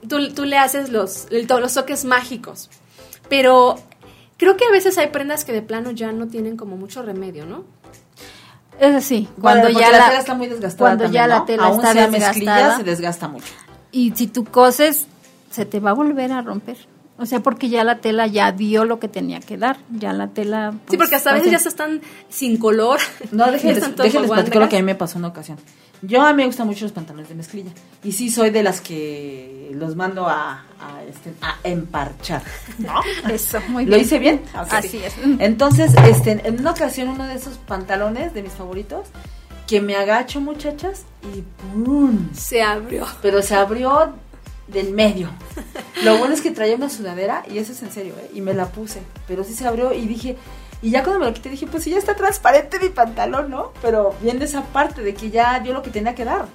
[0.08, 2.70] tú, tú le haces los, el- los toques mágicos.
[3.28, 3.78] Pero
[4.40, 7.44] creo que a veces hay prendas que de plano ya no tienen como mucho remedio,
[7.46, 7.64] ¿no?
[8.80, 10.78] Eso sí, Bueno, cuando ya la, la, tela está muy desgastada.
[10.78, 11.44] cuando también, ya la ¿no?
[11.44, 12.76] tela Aún está sea mezclilla, desgastada.
[12.78, 13.52] se desgasta mucho.
[13.92, 15.06] y si tú coses,
[15.50, 16.78] se te va a volver a romper.
[17.18, 19.76] O sea, porque ya la tela ya dio lo que tenía que dar.
[19.90, 20.70] Ya la tela.
[20.72, 22.00] Sí, pues, porque hasta a veces ya se están
[22.30, 22.98] sin color.
[23.32, 25.58] No, déjenles, déjenles platico lo que a mí me pasó en una ocasión.
[26.02, 27.70] Yo a mí me gustan mucho los pantalones de mezclilla.
[28.02, 32.42] Y sí soy de las que los mando a, a, este, a emparchar.
[32.78, 33.00] ¿No?
[33.30, 34.00] Eso, muy ¿Lo bien.
[34.02, 34.42] hice bien?
[34.54, 35.14] Así es.
[35.38, 39.08] Entonces, este, en una ocasión, uno de esos pantalones de mis favoritos,
[39.66, 41.42] que me agacho, muchachas, y
[41.84, 42.30] ¡pum!
[42.32, 43.06] Se abrió.
[43.20, 44.14] Pero se abrió
[44.68, 45.28] del medio.
[46.02, 48.30] Lo bueno es que traía una sudadera, y eso es en serio, ¿eh?
[48.34, 49.02] Y me la puse.
[49.28, 50.36] Pero sí se abrió y dije,
[50.82, 53.72] y ya cuando me lo quité dije, pues sí, ya está transparente mi pantalón, ¿no?
[53.82, 56.46] Pero viene esa parte de que ya dio lo que tenía que dar.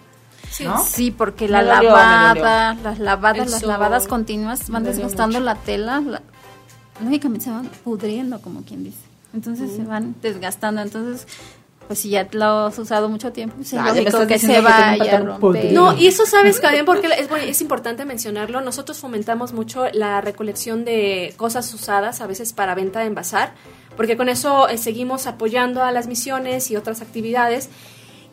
[0.50, 0.64] Sí.
[0.64, 0.84] ¿No?
[0.84, 3.70] Sí, porque la dolió, lavada, las lavadas, El las sol.
[3.70, 5.46] lavadas continuas van desgastando mucho.
[5.46, 6.00] la tela.
[6.02, 6.22] La,
[7.04, 9.00] lógicamente se van pudriendo, como quien dice.
[9.34, 10.82] Entonces se van desgastando.
[10.82, 11.28] Entonces,
[11.88, 15.20] pues si ya lo has usado mucho tiempo, pues es Ah, lógico que se vaya
[15.20, 15.74] romper.
[15.74, 18.62] No, y eso sabes también porque es, bueno, es importante mencionarlo.
[18.62, 23.54] Nosotros fomentamos mucho la recolección de cosas usadas, a veces para venta en bazar,
[23.96, 27.70] porque con eso eh, seguimos apoyando a las misiones y otras actividades.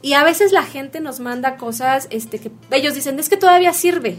[0.04, 3.72] Y a veces la gente nos manda cosas este, que ellos dicen, es que todavía
[3.72, 4.18] sirve.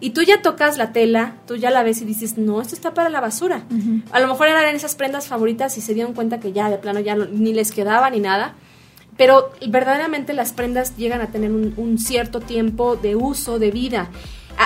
[0.00, 2.94] Y tú ya tocas la tela, tú ya la ves y dices, no, esto está
[2.94, 3.64] para la basura.
[4.12, 7.00] A lo mejor eran esas prendas favoritas y se dieron cuenta que ya de plano
[7.00, 8.54] ya ni les quedaba ni nada.
[9.18, 14.08] Pero verdaderamente las prendas llegan a tener un, cierto tiempo de uso, de vida.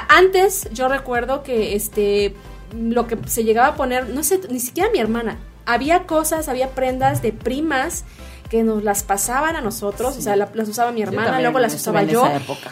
[0.08, 2.32] antes yo recuerdo que este,
[2.72, 6.70] lo que se llegaba a poner, no sé, ni siquiera mi hermana, había cosas, había
[6.70, 8.04] prendas de primas
[8.48, 12.02] que nos las pasaban a nosotros, o sea, las usaba mi hermana, luego las usaba
[12.02, 12.24] yo.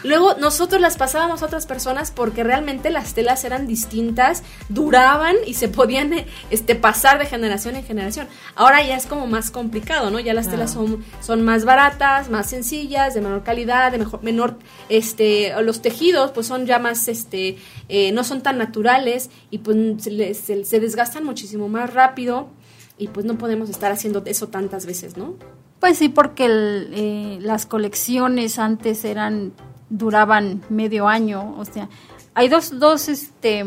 [0.03, 5.55] Luego nosotros las pasábamos a otras personas porque realmente las telas eran distintas, duraban y
[5.55, 6.13] se podían
[6.51, 8.27] este pasar de generación en generación.
[8.55, 10.19] Ahora ya es como más complicado, ¿no?
[10.19, 14.57] Ya las telas son, son más baratas, más sencillas, de menor calidad, de mejor, menor,
[14.89, 17.57] este, los tejidos pues son ya más, este,
[17.89, 22.49] eh, no son tan naturales y pues se, se desgastan muchísimo más rápido
[22.97, 25.35] y pues no podemos estar haciendo eso tantas veces, ¿no?
[25.79, 29.53] Pues sí, porque eh, las colecciones antes eran
[29.89, 31.89] duraban medio año, o sea,
[32.33, 33.63] hay dos, dos, este,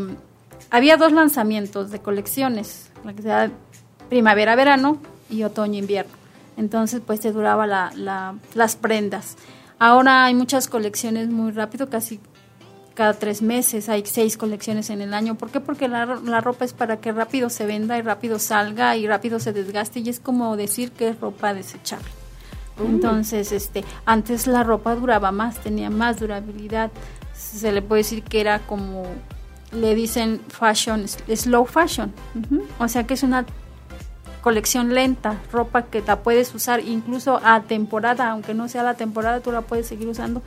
[0.70, 3.50] había dos lanzamientos de colecciones, la que sea
[4.08, 4.98] primavera-verano
[5.30, 6.12] y otoño-invierno.
[6.56, 9.36] Entonces, pues se duraba la, la, las prendas.
[9.78, 12.18] Ahora hay muchas colecciones muy rápido, casi
[12.96, 15.36] cada tres meses, hay seis colecciones en el año.
[15.36, 15.60] ¿Por qué?
[15.60, 16.06] Porque la,
[16.40, 20.08] ropa es para que rápido se venda y rápido salga y rápido se desgaste y
[20.08, 22.08] es como decir que es ropa desechable.
[22.78, 22.86] Mm.
[22.86, 26.90] Entonces, este, antes la ropa duraba más, tenía más durabilidad.
[27.34, 29.04] Se le puede decir que era como
[29.72, 32.12] le dicen fashion, slow fashion.
[32.78, 33.44] O sea que es una
[34.40, 39.40] colección lenta, ropa que la puedes usar incluso a temporada, aunque no sea la temporada,
[39.40, 40.40] tú la puedes seguir usando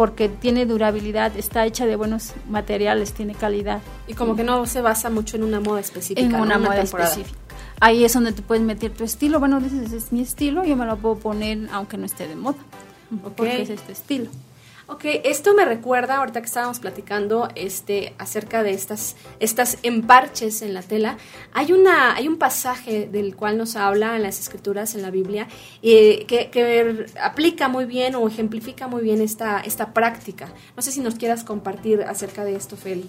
[0.00, 3.82] porque tiene durabilidad, está hecha de buenos materiales, tiene calidad.
[4.08, 6.22] Y como que no se basa mucho en una moda específica.
[6.22, 7.38] En una, moda específica.
[7.80, 9.38] Ahí es donde te puedes meter tu estilo.
[9.40, 12.56] Bueno, dices, es mi estilo, yo me lo puedo poner aunque no esté de moda.
[13.22, 14.30] Porque es este estilo.
[14.92, 20.74] Ok, esto me recuerda, ahorita que estábamos platicando este, acerca de estas, estas emparches en
[20.74, 21.16] la tela,
[21.52, 25.46] hay, una, hay un pasaje del cual nos habla en las escrituras, en la Biblia,
[25.84, 30.48] eh, que, aplica muy bien o ejemplifica muy bien esta, esta práctica.
[30.74, 33.08] No sé si nos quieras compartir acerca de esto, Feli.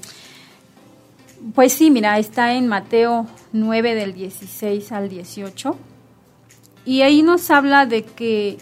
[1.55, 5.75] Pues sí, mira, está en Mateo 9 del 16 al 18.
[6.85, 8.59] Y ahí nos habla de que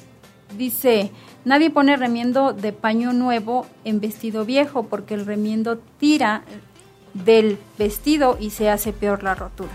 [0.58, 1.12] dice,
[1.46, 6.44] Nadie pone remiendo de paño nuevo en vestido viejo porque el remiendo tira
[7.14, 9.72] del vestido y se hace peor la rotura.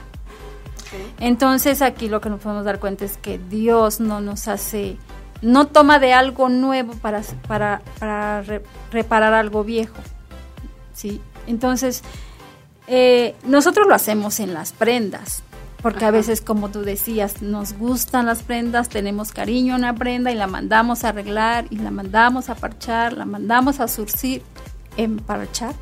[1.18, 4.96] Entonces aquí lo que nos podemos dar cuenta es que Dios no nos hace,
[5.42, 8.44] no toma de algo nuevo para, para, para
[8.92, 9.96] reparar algo viejo.
[10.92, 11.20] ¿sí?
[11.46, 12.02] Entonces,
[12.86, 15.42] eh, nosotros lo hacemos en las prendas,
[15.84, 20.32] porque a veces, como tú decías, nos gustan las prendas, tenemos cariño en una prenda
[20.32, 24.40] y la mandamos a arreglar y la mandamos a parchar, la mandamos a surcir,
[24.96, 25.74] emparchar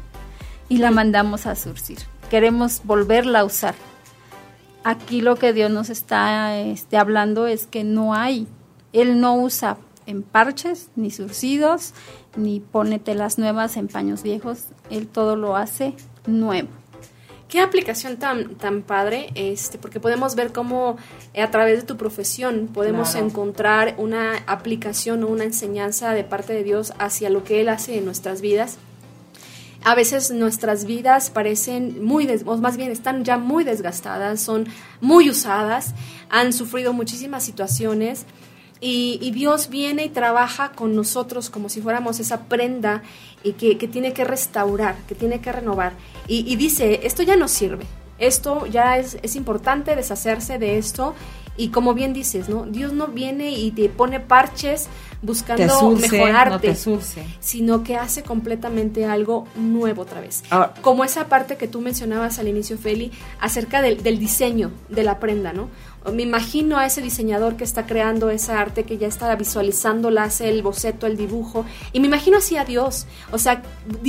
[0.69, 1.99] y la mandamos a surcir.
[2.31, 3.77] Queremos volverla a usar.
[4.83, 8.49] Aquí lo que Dios nos está este, hablando es que no hay,
[8.93, 11.95] Él no usa emparches, ni surcidos,
[12.35, 15.95] ni pone telas nuevas en paños viejos, Él todo lo hace
[16.27, 16.82] nuevo.
[17.53, 20.97] Qué aplicación tan, tan padre, este, porque podemos ver cómo
[21.35, 26.55] eh, a través de tu profesión podemos encontrar una aplicación o una enseñanza de parte
[26.55, 28.79] de Dios hacia lo que Él hace en nuestras vidas.
[29.85, 34.67] A veces nuestras vidas parecen muy, o más bien están ya muy desgastadas, son
[35.03, 35.93] muy usadas,
[36.31, 38.25] han sufrido muchísimas situaciones
[38.85, 43.03] y, Dios viene y trabaja con nosotros como si fuéramos esa prenda
[43.45, 45.92] y que, tiene que restaurar, que tiene que renovar.
[46.27, 47.87] Y, dice, esto ya no sirve,
[48.18, 51.14] esto ya es, es importante deshacerse de esto
[51.57, 52.64] y como bien dices, ¿no?
[52.64, 54.88] Dios no viene y te pone parches
[55.21, 56.75] buscando mejorarte,
[57.40, 60.42] sino que hace completamente algo nuevo otra vez.
[60.81, 65.21] como esa parte que tú mencionabas al inicio, Feli, acerca del, del diseño de la
[65.21, 65.68] prenda, ¿no?
[66.11, 70.49] Me imagino a ese diseñador que está creando esa arte, que ya está visualizándola, hace
[70.49, 73.62] el boceto, el dibujo, y me imagino así a Dios, o sea,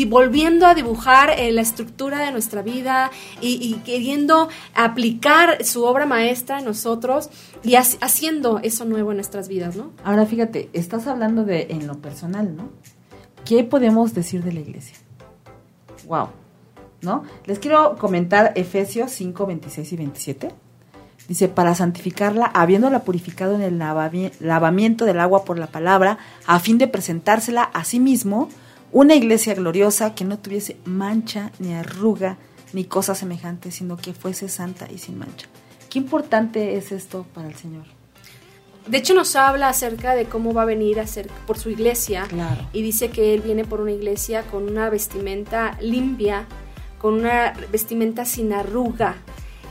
[0.07, 6.59] volviendo a dibujar eh, la estructura de nuestra vida y, queriendo aplicar su obra maestra
[6.59, 7.29] en nosotros
[7.63, 9.91] y haciendo eso nuevo en nuestras vidas, ¿no?
[10.03, 12.69] Ahora fíjate, estás hablando de en lo personal, ¿no?
[13.45, 14.97] ¿Qué podemos decir de la iglesia?
[16.07, 16.29] Wow,
[17.01, 17.23] ¿no?
[17.45, 20.62] Les quiero comentar Efesios 5, 26 y 27
[21.27, 23.79] Dice, para santificarla, habiéndola purificado en el
[24.39, 28.49] lavamiento del agua por la palabra, a fin de presentársela a sí mismo,
[28.91, 32.37] una iglesia gloriosa que no tuviese mancha, ni arruga,
[32.73, 35.47] ni cosa semejante, sino que fuese santa y sin mancha.
[35.89, 37.85] Qué importante es esto para el Señor.
[38.85, 42.25] de hecho nos habla acerca de cómo va a venir a ser por su iglesia
[42.27, 42.67] Claro.
[42.73, 46.45] y dice que él viene por una iglesia con una vestimenta limpia,
[46.99, 49.15] con una vestimenta sin arruga,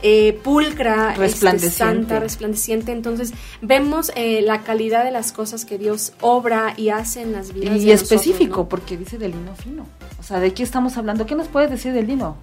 [0.05, 1.77] eh, pulcra, este, Resplandeciente.
[1.77, 2.91] santa, resplandeciente.
[2.91, 7.53] Entonces vemos eh, la calidad de las cosas que Dios obra y hace en las
[7.53, 7.77] vidas.
[7.77, 8.69] Y de nosotros, específico, ¿no?
[8.69, 9.87] porque dice del lino fino.
[10.19, 11.25] O sea, ¿de qué estamos hablando?
[11.25, 12.35] ¿Qué nos puedes decir del lino?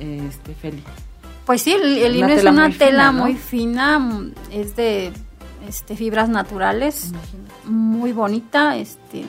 [0.00, 0.82] Este, Feli.
[1.44, 3.24] Pues sí, el, lino es una muy fina, tela ¿no?
[3.24, 5.12] muy fina, es de
[5.68, 7.12] este, fibras naturales,
[7.64, 9.24] muy bonita, este,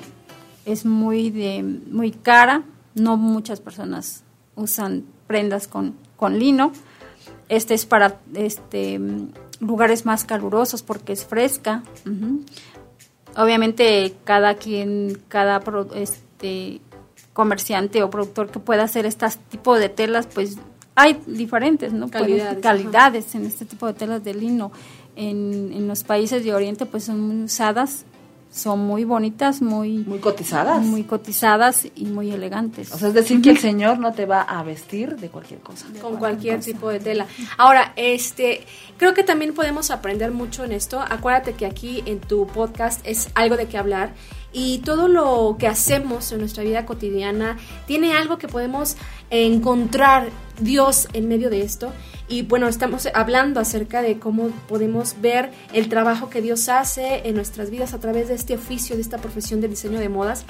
[0.66, 2.64] es muy de muy cara,
[2.96, 4.24] no muchas personas
[4.56, 6.72] usan prendas con, con lino.
[7.56, 9.00] Este es para este
[9.60, 11.84] lugares más calurosos porque es fresca.
[13.36, 16.82] Obviamente cada quien, cada pro- este
[17.34, 20.58] comerciante o productor que pueda hacer este tipo de telas, pues
[20.96, 22.08] hay diferentes, ¿no?
[22.08, 24.72] Pueden- Calidades, calidades en este tipo de telas de lino.
[25.16, 28.06] En, en los países de Oriente pues son muy usadas,
[28.54, 30.84] son muy bonitas, muy, Muy cotizadas.
[30.84, 32.94] muy cotizadas y muy elegantes.
[32.94, 35.88] O sea, es decir, que el Señor no te va a vestir de cualquier cosa.
[36.00, 37.26] con cualquier tipo de tela.
[37.58, 38.64] Ahora, este,
[38.98, 41.00] creo que también podemos aprender mucho en esto.
[41.02, 44.14] Acuérdate que aquí en tu podcast es algo de qué hablar
[44.54, 48.96] y todo lo que hacemos en nuestra vida cotidiana tiene algo que podemos
[49.32, 51.92] encontrar Dios en medio de esto.
[52.30, 57.36] Y bueno, estamos hablando acerca de cómo podemos ver el trabajo que Dios hace en
[57.36, 60.46] nuestras vidas a través de este oficio, de esta profesión de diseño de modas.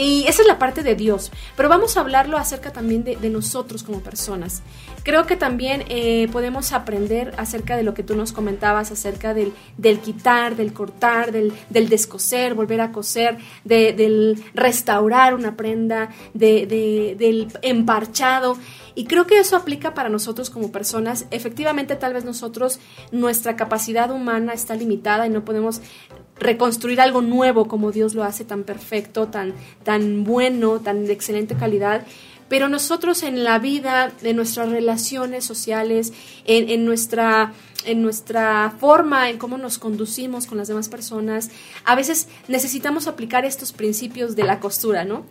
[0.00, 1.32] Y esa es la parte de Dios.
[1.56, 4.62] Pero vamos a hablarlo acerca también de, nosotros como personas.
[5.02, 9.52] Creo que también eh, podemos aprender acerca de lo que tú nos comentabas, acerca del,
[10.00, 11.52] quitar, del cortar, del,
[11.88, 18.56] descoser, volver a coser, de- del restaurar una prenda, de- de- del emparchado.
[18.94, 21.26] Y creo que eso aplica para nosotros como personas.
[21.32, 22.78] Efectivamente, tal vez nosotros,
[23.12, 25.80] nuestra capacidad humana está limitada y no podemos
[26.40, 31.54] reconstruir algo nuevo como Dios lo hace tan perfecto, tan, tan bueno, tan de excelente
[31.56, 32.06] calidad.
[32.48, 36.12] Pero nosotros en la vida, en nuestras relaciones sociales,
[36.46, 37.52] en, en nuestra,
[37.84, 41.50] en nuestra forma, en cómo nos conducimos con las demás personas,
[41.84, 45.26] a veces necesitamos aplicar estos principios de la costura, ¿no?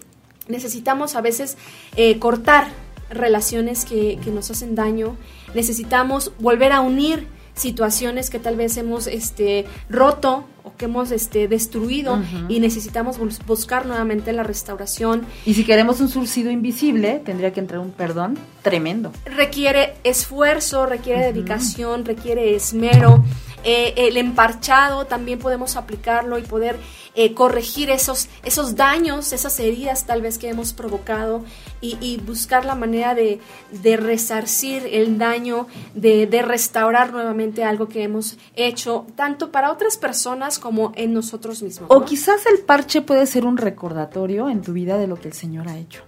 [0.47, 1.57] Necesitamos a veces
[1.95, 2.67] eh, cortar
[3.09, 5.17] relaciones que, que nos hacen daño,
[5.55, 10.45] necesitamos volver a unir situaciones que tal vez hemos este, roto
[10.77, 15.25] que hemos este, destruido y necesitamos bus- buscar nuevamente la restauración.
[15.45, 19.11] Y si queremos un surcido invisible, tendría que entrar un perdón tremendo.
[19.25, 23.23] Requiere esfuerzo, requiere dedicación, requiere esmero.
[23.69, 26.77] Eh, el emparchado también podemos aplicarlo y poder
[27.15, 31.43] eh, corregir esos, esos daños, esas heridas tal vez que hemos provocado
[31.81, 37.89] y, y buscar la manera de, de resarcir el daño, de, de restaurar nuevamente algo
[37.89, 41.89] que hemos hecho, tanto para otras personas como en nosotros mismos.
[41.91, 45.33] O quizás el parche puede ser un recordatorio en tu vida de lo que el
[45.33, 46.03] Señor ha hecho.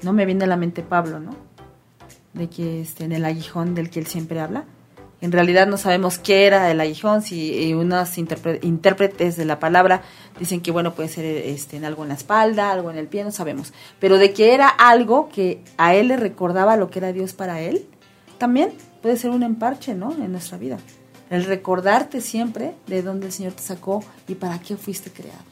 [0.00, 1.36] No me viene a la mente Pablo, ¿no?
[2.32, 4.64] De que este, en el aguijón del que él siempre habla.
[5.20, 10.02] En realidad no sabemos qué era el aguijón, si eh, unos intérpretes de la palabra
[10.38, 13.24] dicen que bueno puede ser este, en algo en la espalda, algo en el pie,
[13.24, 13.72] no sabemos.
[13.98, 17.60] Pero de que era algo que a él le recordaba lo que era Dios para
[17.60, 17.86] él,
[18.36, 20.12] también puede ser un emparche, ¿no?
[20.12, 20.78] En nuestra vida.
[21.30, 25.42] El recordarte siempre de dónde el Señor te sacó y para qué fuiste creado.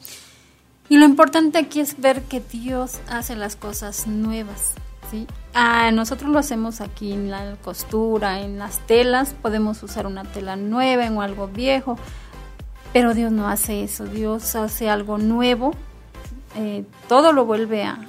[0.87, 4.73] Y lo importante aquí es ver que Dios hace las cosas nuevas,
[5.09, 5.27] ¿sí?
[5.53, 10.55] Ah, nosotros lo hacemos aquí en la costura, en las telas, podemos usar una tela
[10.55, 11.97] nueva o algo viejo,
[12.93, 15.73] pero Dios no hace eso, Dios hace algo nuevo,
[16.55, 17.99] eh, todo lo vuelve a,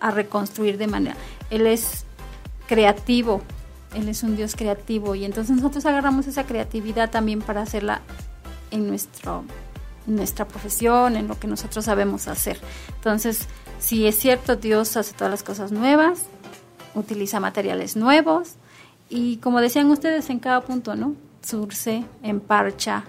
[0.00, 1.16] a reconstruir de manera,
[1.50, 2.04] Él es
[2.66, 3.42] creativo,
[3.94, 5.14] Él es un Dios creativo.
[5.14, 8.00] Y entonces nosotros agarramos esa creatividad también para hacerla
[8.70, 9.44] en nuestro
[10.06, 12.60] nuestra profesión, en lo que nosotros sabemos hacer.
[12.94, 16.22] Entonces, si es cierto, Dios hace todas las cosas nuevas,
[16.96, 18.54] utiliza materiales nuevos
[19.08, 21.14] y como decían ustedes en cada punto, ¿no?
[21.42, 23.04] Surce, emparcha,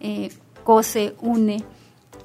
[0.00, 0.30] eh,
[0.64, 1.62] cose, une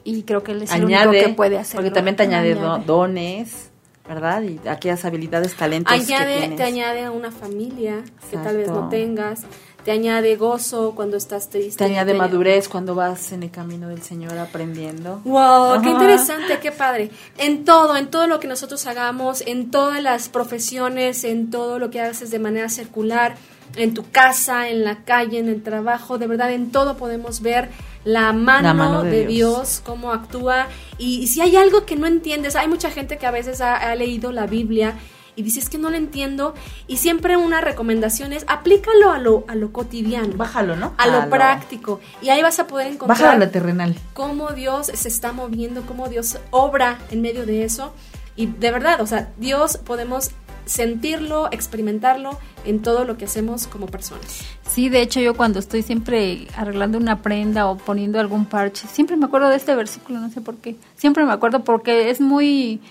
[0.04, 1.82] y creo que Él es el único que puede hacerlo.
[1.82, 2.86] porque también te añade, Añade.
[2.86, 3.72] dones,
[4.08, 4.42] ¿verdad?
[4.44, 6.58] Y aquellas habilidades, talentos que añade, tienes.
[6.58, 8.90] te añade a una familia que tal vez no Exacto.
[8.90, 9.42] tengas,
[9.84, 11.78] te añade gozo cuando estás triste.
[11.78, 15.22] Te añade te- madurez cuando vas en el camino del Señor aprendiendo.
[15.24, 15.90] Wow, qué Ajá.
[15.92, 17.10] interesante, qué padre.
[17.38, 21.90] En todo, en todo lo que nosotros hagamos, en todas las profesiones, en todo lo
[21.90, 23.36] que haces de manera circular,
[23.76, 27.70] en tu casa, en la calle, en el trabajo, de verdad, en todo podemos ver
[28.04, 29.56] la mano, La mano de, de Dios.
[29.56, 29.82] Dios.
[29.86, 30.68] cómo actúa.
[30.98, 33.76] Y, y si hay algo que no entiendes, hay mucha gente que a veces ha,
[33.76, 34.96] ha leído la Biblia
[35.38, 36.56] y dices que no lo entiendo
[36.88, 40.36] y siempre una recomendación es aplícalo a lo, a lo cotidiano.
[40.36, 40.94] Bájalo, ¿no?
[40.98, 42.02] A lo práctico.
[42.24, 43.20] Y ahí vas a poder encontrar...
[43.20, 43.96] Bájalo a lo terrenal.
[44.14, 47.94] Cómo Dios se está moviendo, cómo Dios obra en medio de eso.
[48.36, 50.32] Y de verdad, o sea, Dios podemos
[50.68, 54.42] sentirlo, experimentarlo en todo lo que hacemos como personas.
[54.68, 59.16] Sí, de hecho yo cuando estoy siempre arreglando una prenda o poniendo algún parche, siempre
[59.18, 60.76] me acuerdo de este versículo, no sé por qué.
[60.96, 62.82] Siempre me acuerdo porque es muy...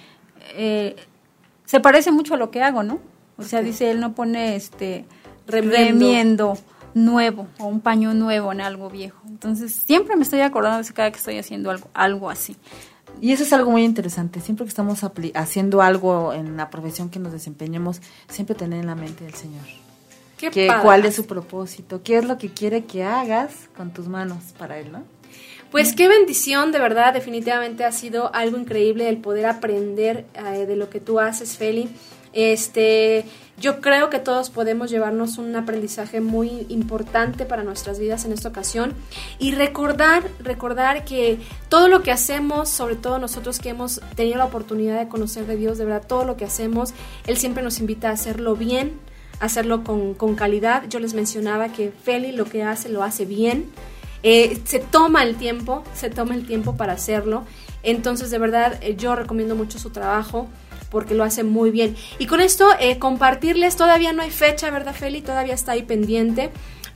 [0.55, 0.97] Eh,
[1.64, 2.99] se parece mucho a lo que hago, ¿no?
[3.39, 5.05] O sea, dice, él no pone este
[5.47, 6.57] remiendo.
[6.95, 9.20] nuevo o un paño nuevo en algo viejo.
[9.29, 12.57] Entonces, siempre me estoy acordando de eso cada que estoy haciendo algo, algo así.
[13.21, 14.41] Y eso es algo muy interesante.
[14.41, 15.01] Siempre que estamos
[15.35, 19.64] haciendo algo en la profesión que nos desempeñemos, siempre tener en la mente el Señor.
[20.37, 22.03] ¿Qué ¿Cuál es su propósito?
[22.03, 25.03] ¿Qué es lo que quiere que hagas con tus manos para Él, no?
[25.71, 30.77] Pues qué bendición, de verdad, definitivamente ha sido algo increíble el poder aprender eh, de
[30.77, 31.89] lo que tú haces, Feli.
[32.37, 33.24] Este,
[33.59, 38.51] yo creo que todos podemos llevarnos un aprendizaje muy importante para nuestras vidas en esta
[38.51, 38.93] ocasión
[39.39, 41.39] y recordar, recordar que
[41.70, 45.57] todo lo que hacemos, sobre todo nosotros que hemos tenido la oportunidad de conocer de
[45.57, 46.93] Dios, de verdad, todo lo que hacemos,
[47.26, 48.93] Él siempre nos invita a hacerlo bien,
[49.41, 50.82] hacerlo con, calidad.
[50.91, 53.70] Yo les mencionaba que Feli lo que hace lo hace bien.
[54.22, 57.45] Eh, se toma el tiempo, se toma el tiempo para hacerlo.
[57.82, 60.49] Entonces, de verdad, eh, yo recomiendo mucho su trabajo
[60.97, 61.94] porque lo hace muy bien.
[62.18, 65.20] Y con esto, eh, compartirles, todavía no hay fecha, ¿verdad, Feli?
[65.20, 66.49] Todavía está ahí pendiente.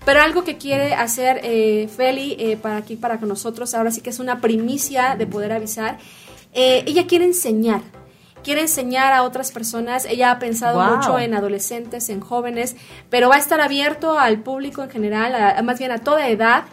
[0.07, 1.43] Pero algo que quiere hacer
[1.91, 5.99] Feli para aquí, para con nosotros, ahora sí que es una primicia de poder avisar.
[6.55, 7.83] ella quiere enseñar,
[8.43, 10.07] quiere enseñar a otras personas.
[10.07, 12.77] Ella ha pensado mucho en adolescentes, en jóvenes,
[13.11, 16.65] pero va a estar abierto al público en general, más bien a toda edad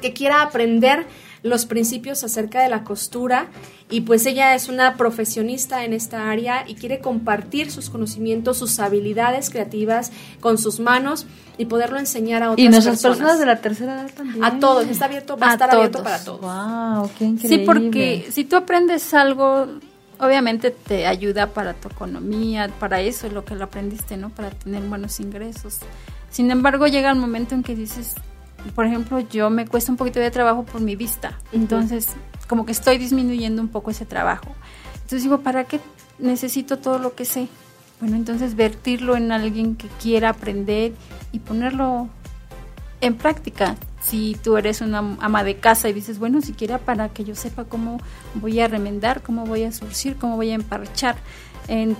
[0.00, 1.06] que quiera aprender
[1.46, 3.48] los principios acerca de la costura
[3.88, 8.78] y pues ella es una profesionista en esta área y quiere compartir sus conocimientos, sus
[8.80, 11.26] habilidades creativas con sus manos
[11.58, 13.38] y poderlo enseñar a otras y nuestras personas.
[13.38, 14.44] de la tercera edad también.
[14.44, 16.40] A todos, está abierto, va a, estar abierto para todos.
[16.40, 17.58] Wow, qué increíble.
[17.58, 19.66] Sí, porque si tú aprendes algo,
[20.18, 24.30] obviamente te ayuda para tu economía, para eso es lo que lo aprendiste, ¿no?
[24.30, 25.78] Para tener buenos ingresos.
[26.30, 28.14] Sin embargo, llega el momento en que dices,
[28.74, 31.38] por ejemplo, yo me cuesta un poquito de trabajo por mi vista.
[31.52, 32.08] Entonces,
[32.48, 34.54] como que estoy disminuyendo un poco ese trabajo.
[34.94, 35.80] Entonces digo, ¿para qué
[36.18, 37.48] necesito todo lo que sé?
[38.00, 40.92] Bueno, entonces vertirlo en alguien que quiera aprender
[41.32, 42.08] y ponerlo
[43.00, 43.76] en práctica.
[44.02, 47.64] Si tú eres una ama de casa y dices, bueno, siquiera para que yo sepa
[47.64, 47.98] cómo
[48.34, 51.16] voy a remendar, cómo voy a surcir, cómo voy a emparchar,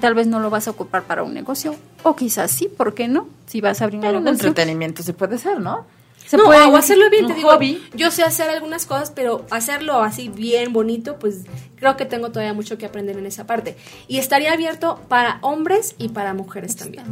[0.00, 3.08] tal vez no lo vas a ocupar para un negocio, o quizás sí, ¿por qué
[3.08, 3.26] no?
[3.46, 4.30] Si vas a abrir un negocio.
[4.30, 5.84] entretenimiento se puede hacer, ¿no?
[6.26, 7.50] Se puede, o hacerlo bien, te digo,
[7.94, 11.44] yo sé hacer algunas cosas, pero hacerlo así bien, bonito, pues
[11.76, 13.76] creo que tengo todavía mucho que aprender en esa parte.
[14.08, 17.04] Y estaría abierto para hombres y para mujeres también.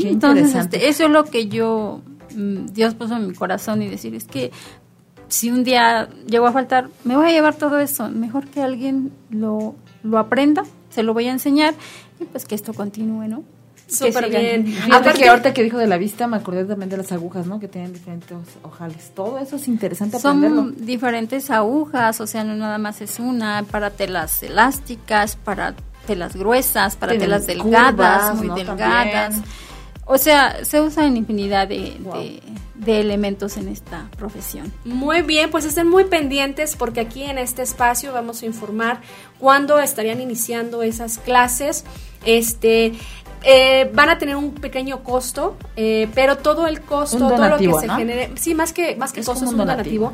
[0.00, 2.00] Entonces, este, eso es lo que yo,
[2.34, 4.50] mm, Dios puso en mi corazón y decir, es que
[5.28, 8.08] si un día llego a faltar, me voy a llevar todo eso.
[8.08, 11.74] Mejor que alguien lo, lo aprenda, se lo voy a enseñar
[12.20, 13.42] y pues que esto continúe, ¿no?
[13.86, 14.76] Súper bien.
[14.90, 17.60] Aparte que ahorita que dijo de la vista, me acordé también de las agujas, ¿no?
[17.60, 19.12] Que tienen diferentes ojales.
[19.14, 23.90] Todo eso es interesante Son diferentes agujas, o sea, no nada más es una, para
[23.90, 25.74] telas elásticas, para
[26.06, 29.36] telas gruesas, para telas delgadas, muy delgadas.
[30.06, 31.96] O sea, se usa en infinidad de,
[32.74, 34.70] de, elementos en esta profesión.
[34.84, 39.00] Muy bien, pues estén muy pendientes porque aquí en este espacio vamos a informar
[39.38, 41.84] cuándo estarían iniciando esas clases.
[42.26, 42.92] Este,
[43.44, 47.72] eh, van a tener un pequeño costo, eh, pero todo el costo, todo lo que
[47.74, 50.12] se genere, sí, más que más que costo es un donativo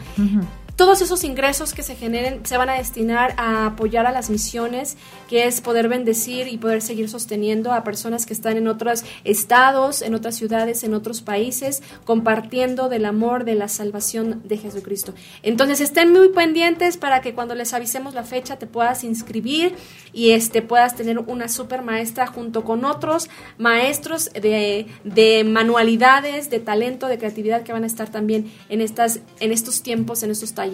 [0.81, 4.97] todos esos ingresos que se generen se van a destinar a apoyar a las misiones,
[5.29, 10.01] que es poder bendecir y poder seguir sosteniendo a personas que están en otros estados,
[10.01, 15.13] en otras ciudades, en otros países, compartiendo del amor, de la salvación de Jesucristo.
[15.43, 19.75] Entonces estén muy pendientes para que cuando les avisemos la fecha te puedas inscribir
[20.15, 23.29] y este puedas tener una super maestra junto con otros
[23.59, 29.21] maestros de, de manualidades, de talento, de creatividad que van a estar también en estas
[29.41, 30.70] en estos tiempos, en estos talleres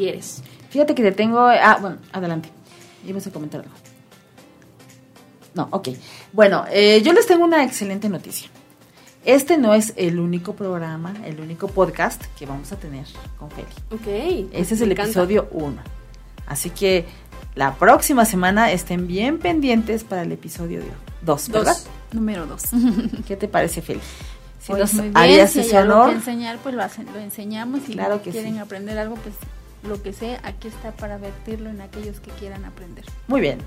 [0.70, 1.40] Fíjate que te tengo...
[1.40, 2.50] Ah, bueno, adelante.
[3.06, 3.72] Ibas a comentar algo.
[5.54, 5.88] No, ok.
[6.32, 8.50] Bueno, eh, yo les tengo una excelente noticia.
[9.24, 13.06] Este no es el único programa, el único podcast que vamos a tener
[13.38, 13.66] con Feli.
[13.90, 14.50] Ok.
[14.52, 15.76] Este es el episodio 1.
[16.46, 17.06] Así que
[17.54, 20.82] la próxima semana estén bien pendientes para el episodio
[21.22, 21.76] 2, ¿verdad?
[22.12, 22.62] Número 2.
[23.26, 24.00] ¿Qué te parece, Feli?
[24.60, 26.10] Si pues nos harías ese honor.
[26.10, 27.88] enseñar, pues lo, lo enseñamos.
[27.88, 29.34] Y claro que quieren aprender algo, pues
[29.86, 33.04] lo que sé, aquí está para vertirlo en aquellos que quieran aprender.
[33.28, 33.58] Muy bien.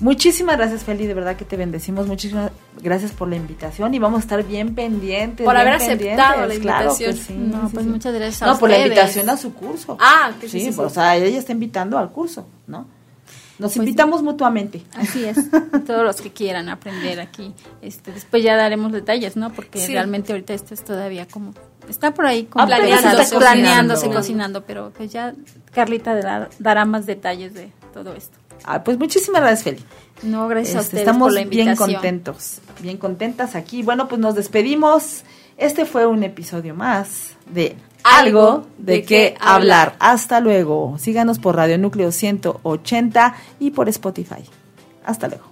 [0.00, 2.06] Muchísimas gracias, Feli, de verdad que te bendecimos.
[2.06, 2.50] Muchísimas
[2.80, 5.44] gracias por la invitación y vamos a estar bien pendientes.
[5.44, 7.16] Por bien haber aceptado la pendientes, claro que invitación.
[7.16, 7.90] sí, No, sí, pues sí.
[7.92, 8.88] muchas gracias a No, por la ustedes.
[8.96, 9.96] invitación a su curso.
[10.00, 10.80] Ah, que sí, sí, sí, sí.
[10.80, 12.86] o sea, ella está invitando al curso, ¿no?
[13.62, 14.82] Nos Pues invitamos mutuamente.
[14.96, 15.36] Así es,
[15.86, 17.54] todos los que quieran aprender aquí.
[17.80, 19.50] Este, después ya daremos detalles, ¿no?
[19.52, 19.92] Porque Sí.
[19.92, 21.54] realmente ahorita esto es todavía como
[21.88, 24.16] está por ahí como planeándose, planeándose, cocinando.
[24.20, 25.32] cocinando, pero pues ya
[25.72, 28.36] Carlita dará, dará más detalles de todo esto.
[28.64, 29.84] Ah, pues muchísimas gracias, Feli.
[30.22, 33.82] No, gracias a Este, ustedes estamos por la bien contentos, bien contentas aquí.
[33.82, 35.22] Bueno, pues nos despedimos.
[35.56, 39.94] Este fue un episodio más de Algo de, qué hablar.
[39.98, 40.96] Hasta luego.
[40.98, 44.42] Síganos por Radio Núcleo 180 y por Spotify.
[45.04, 45.51] Hasta luego.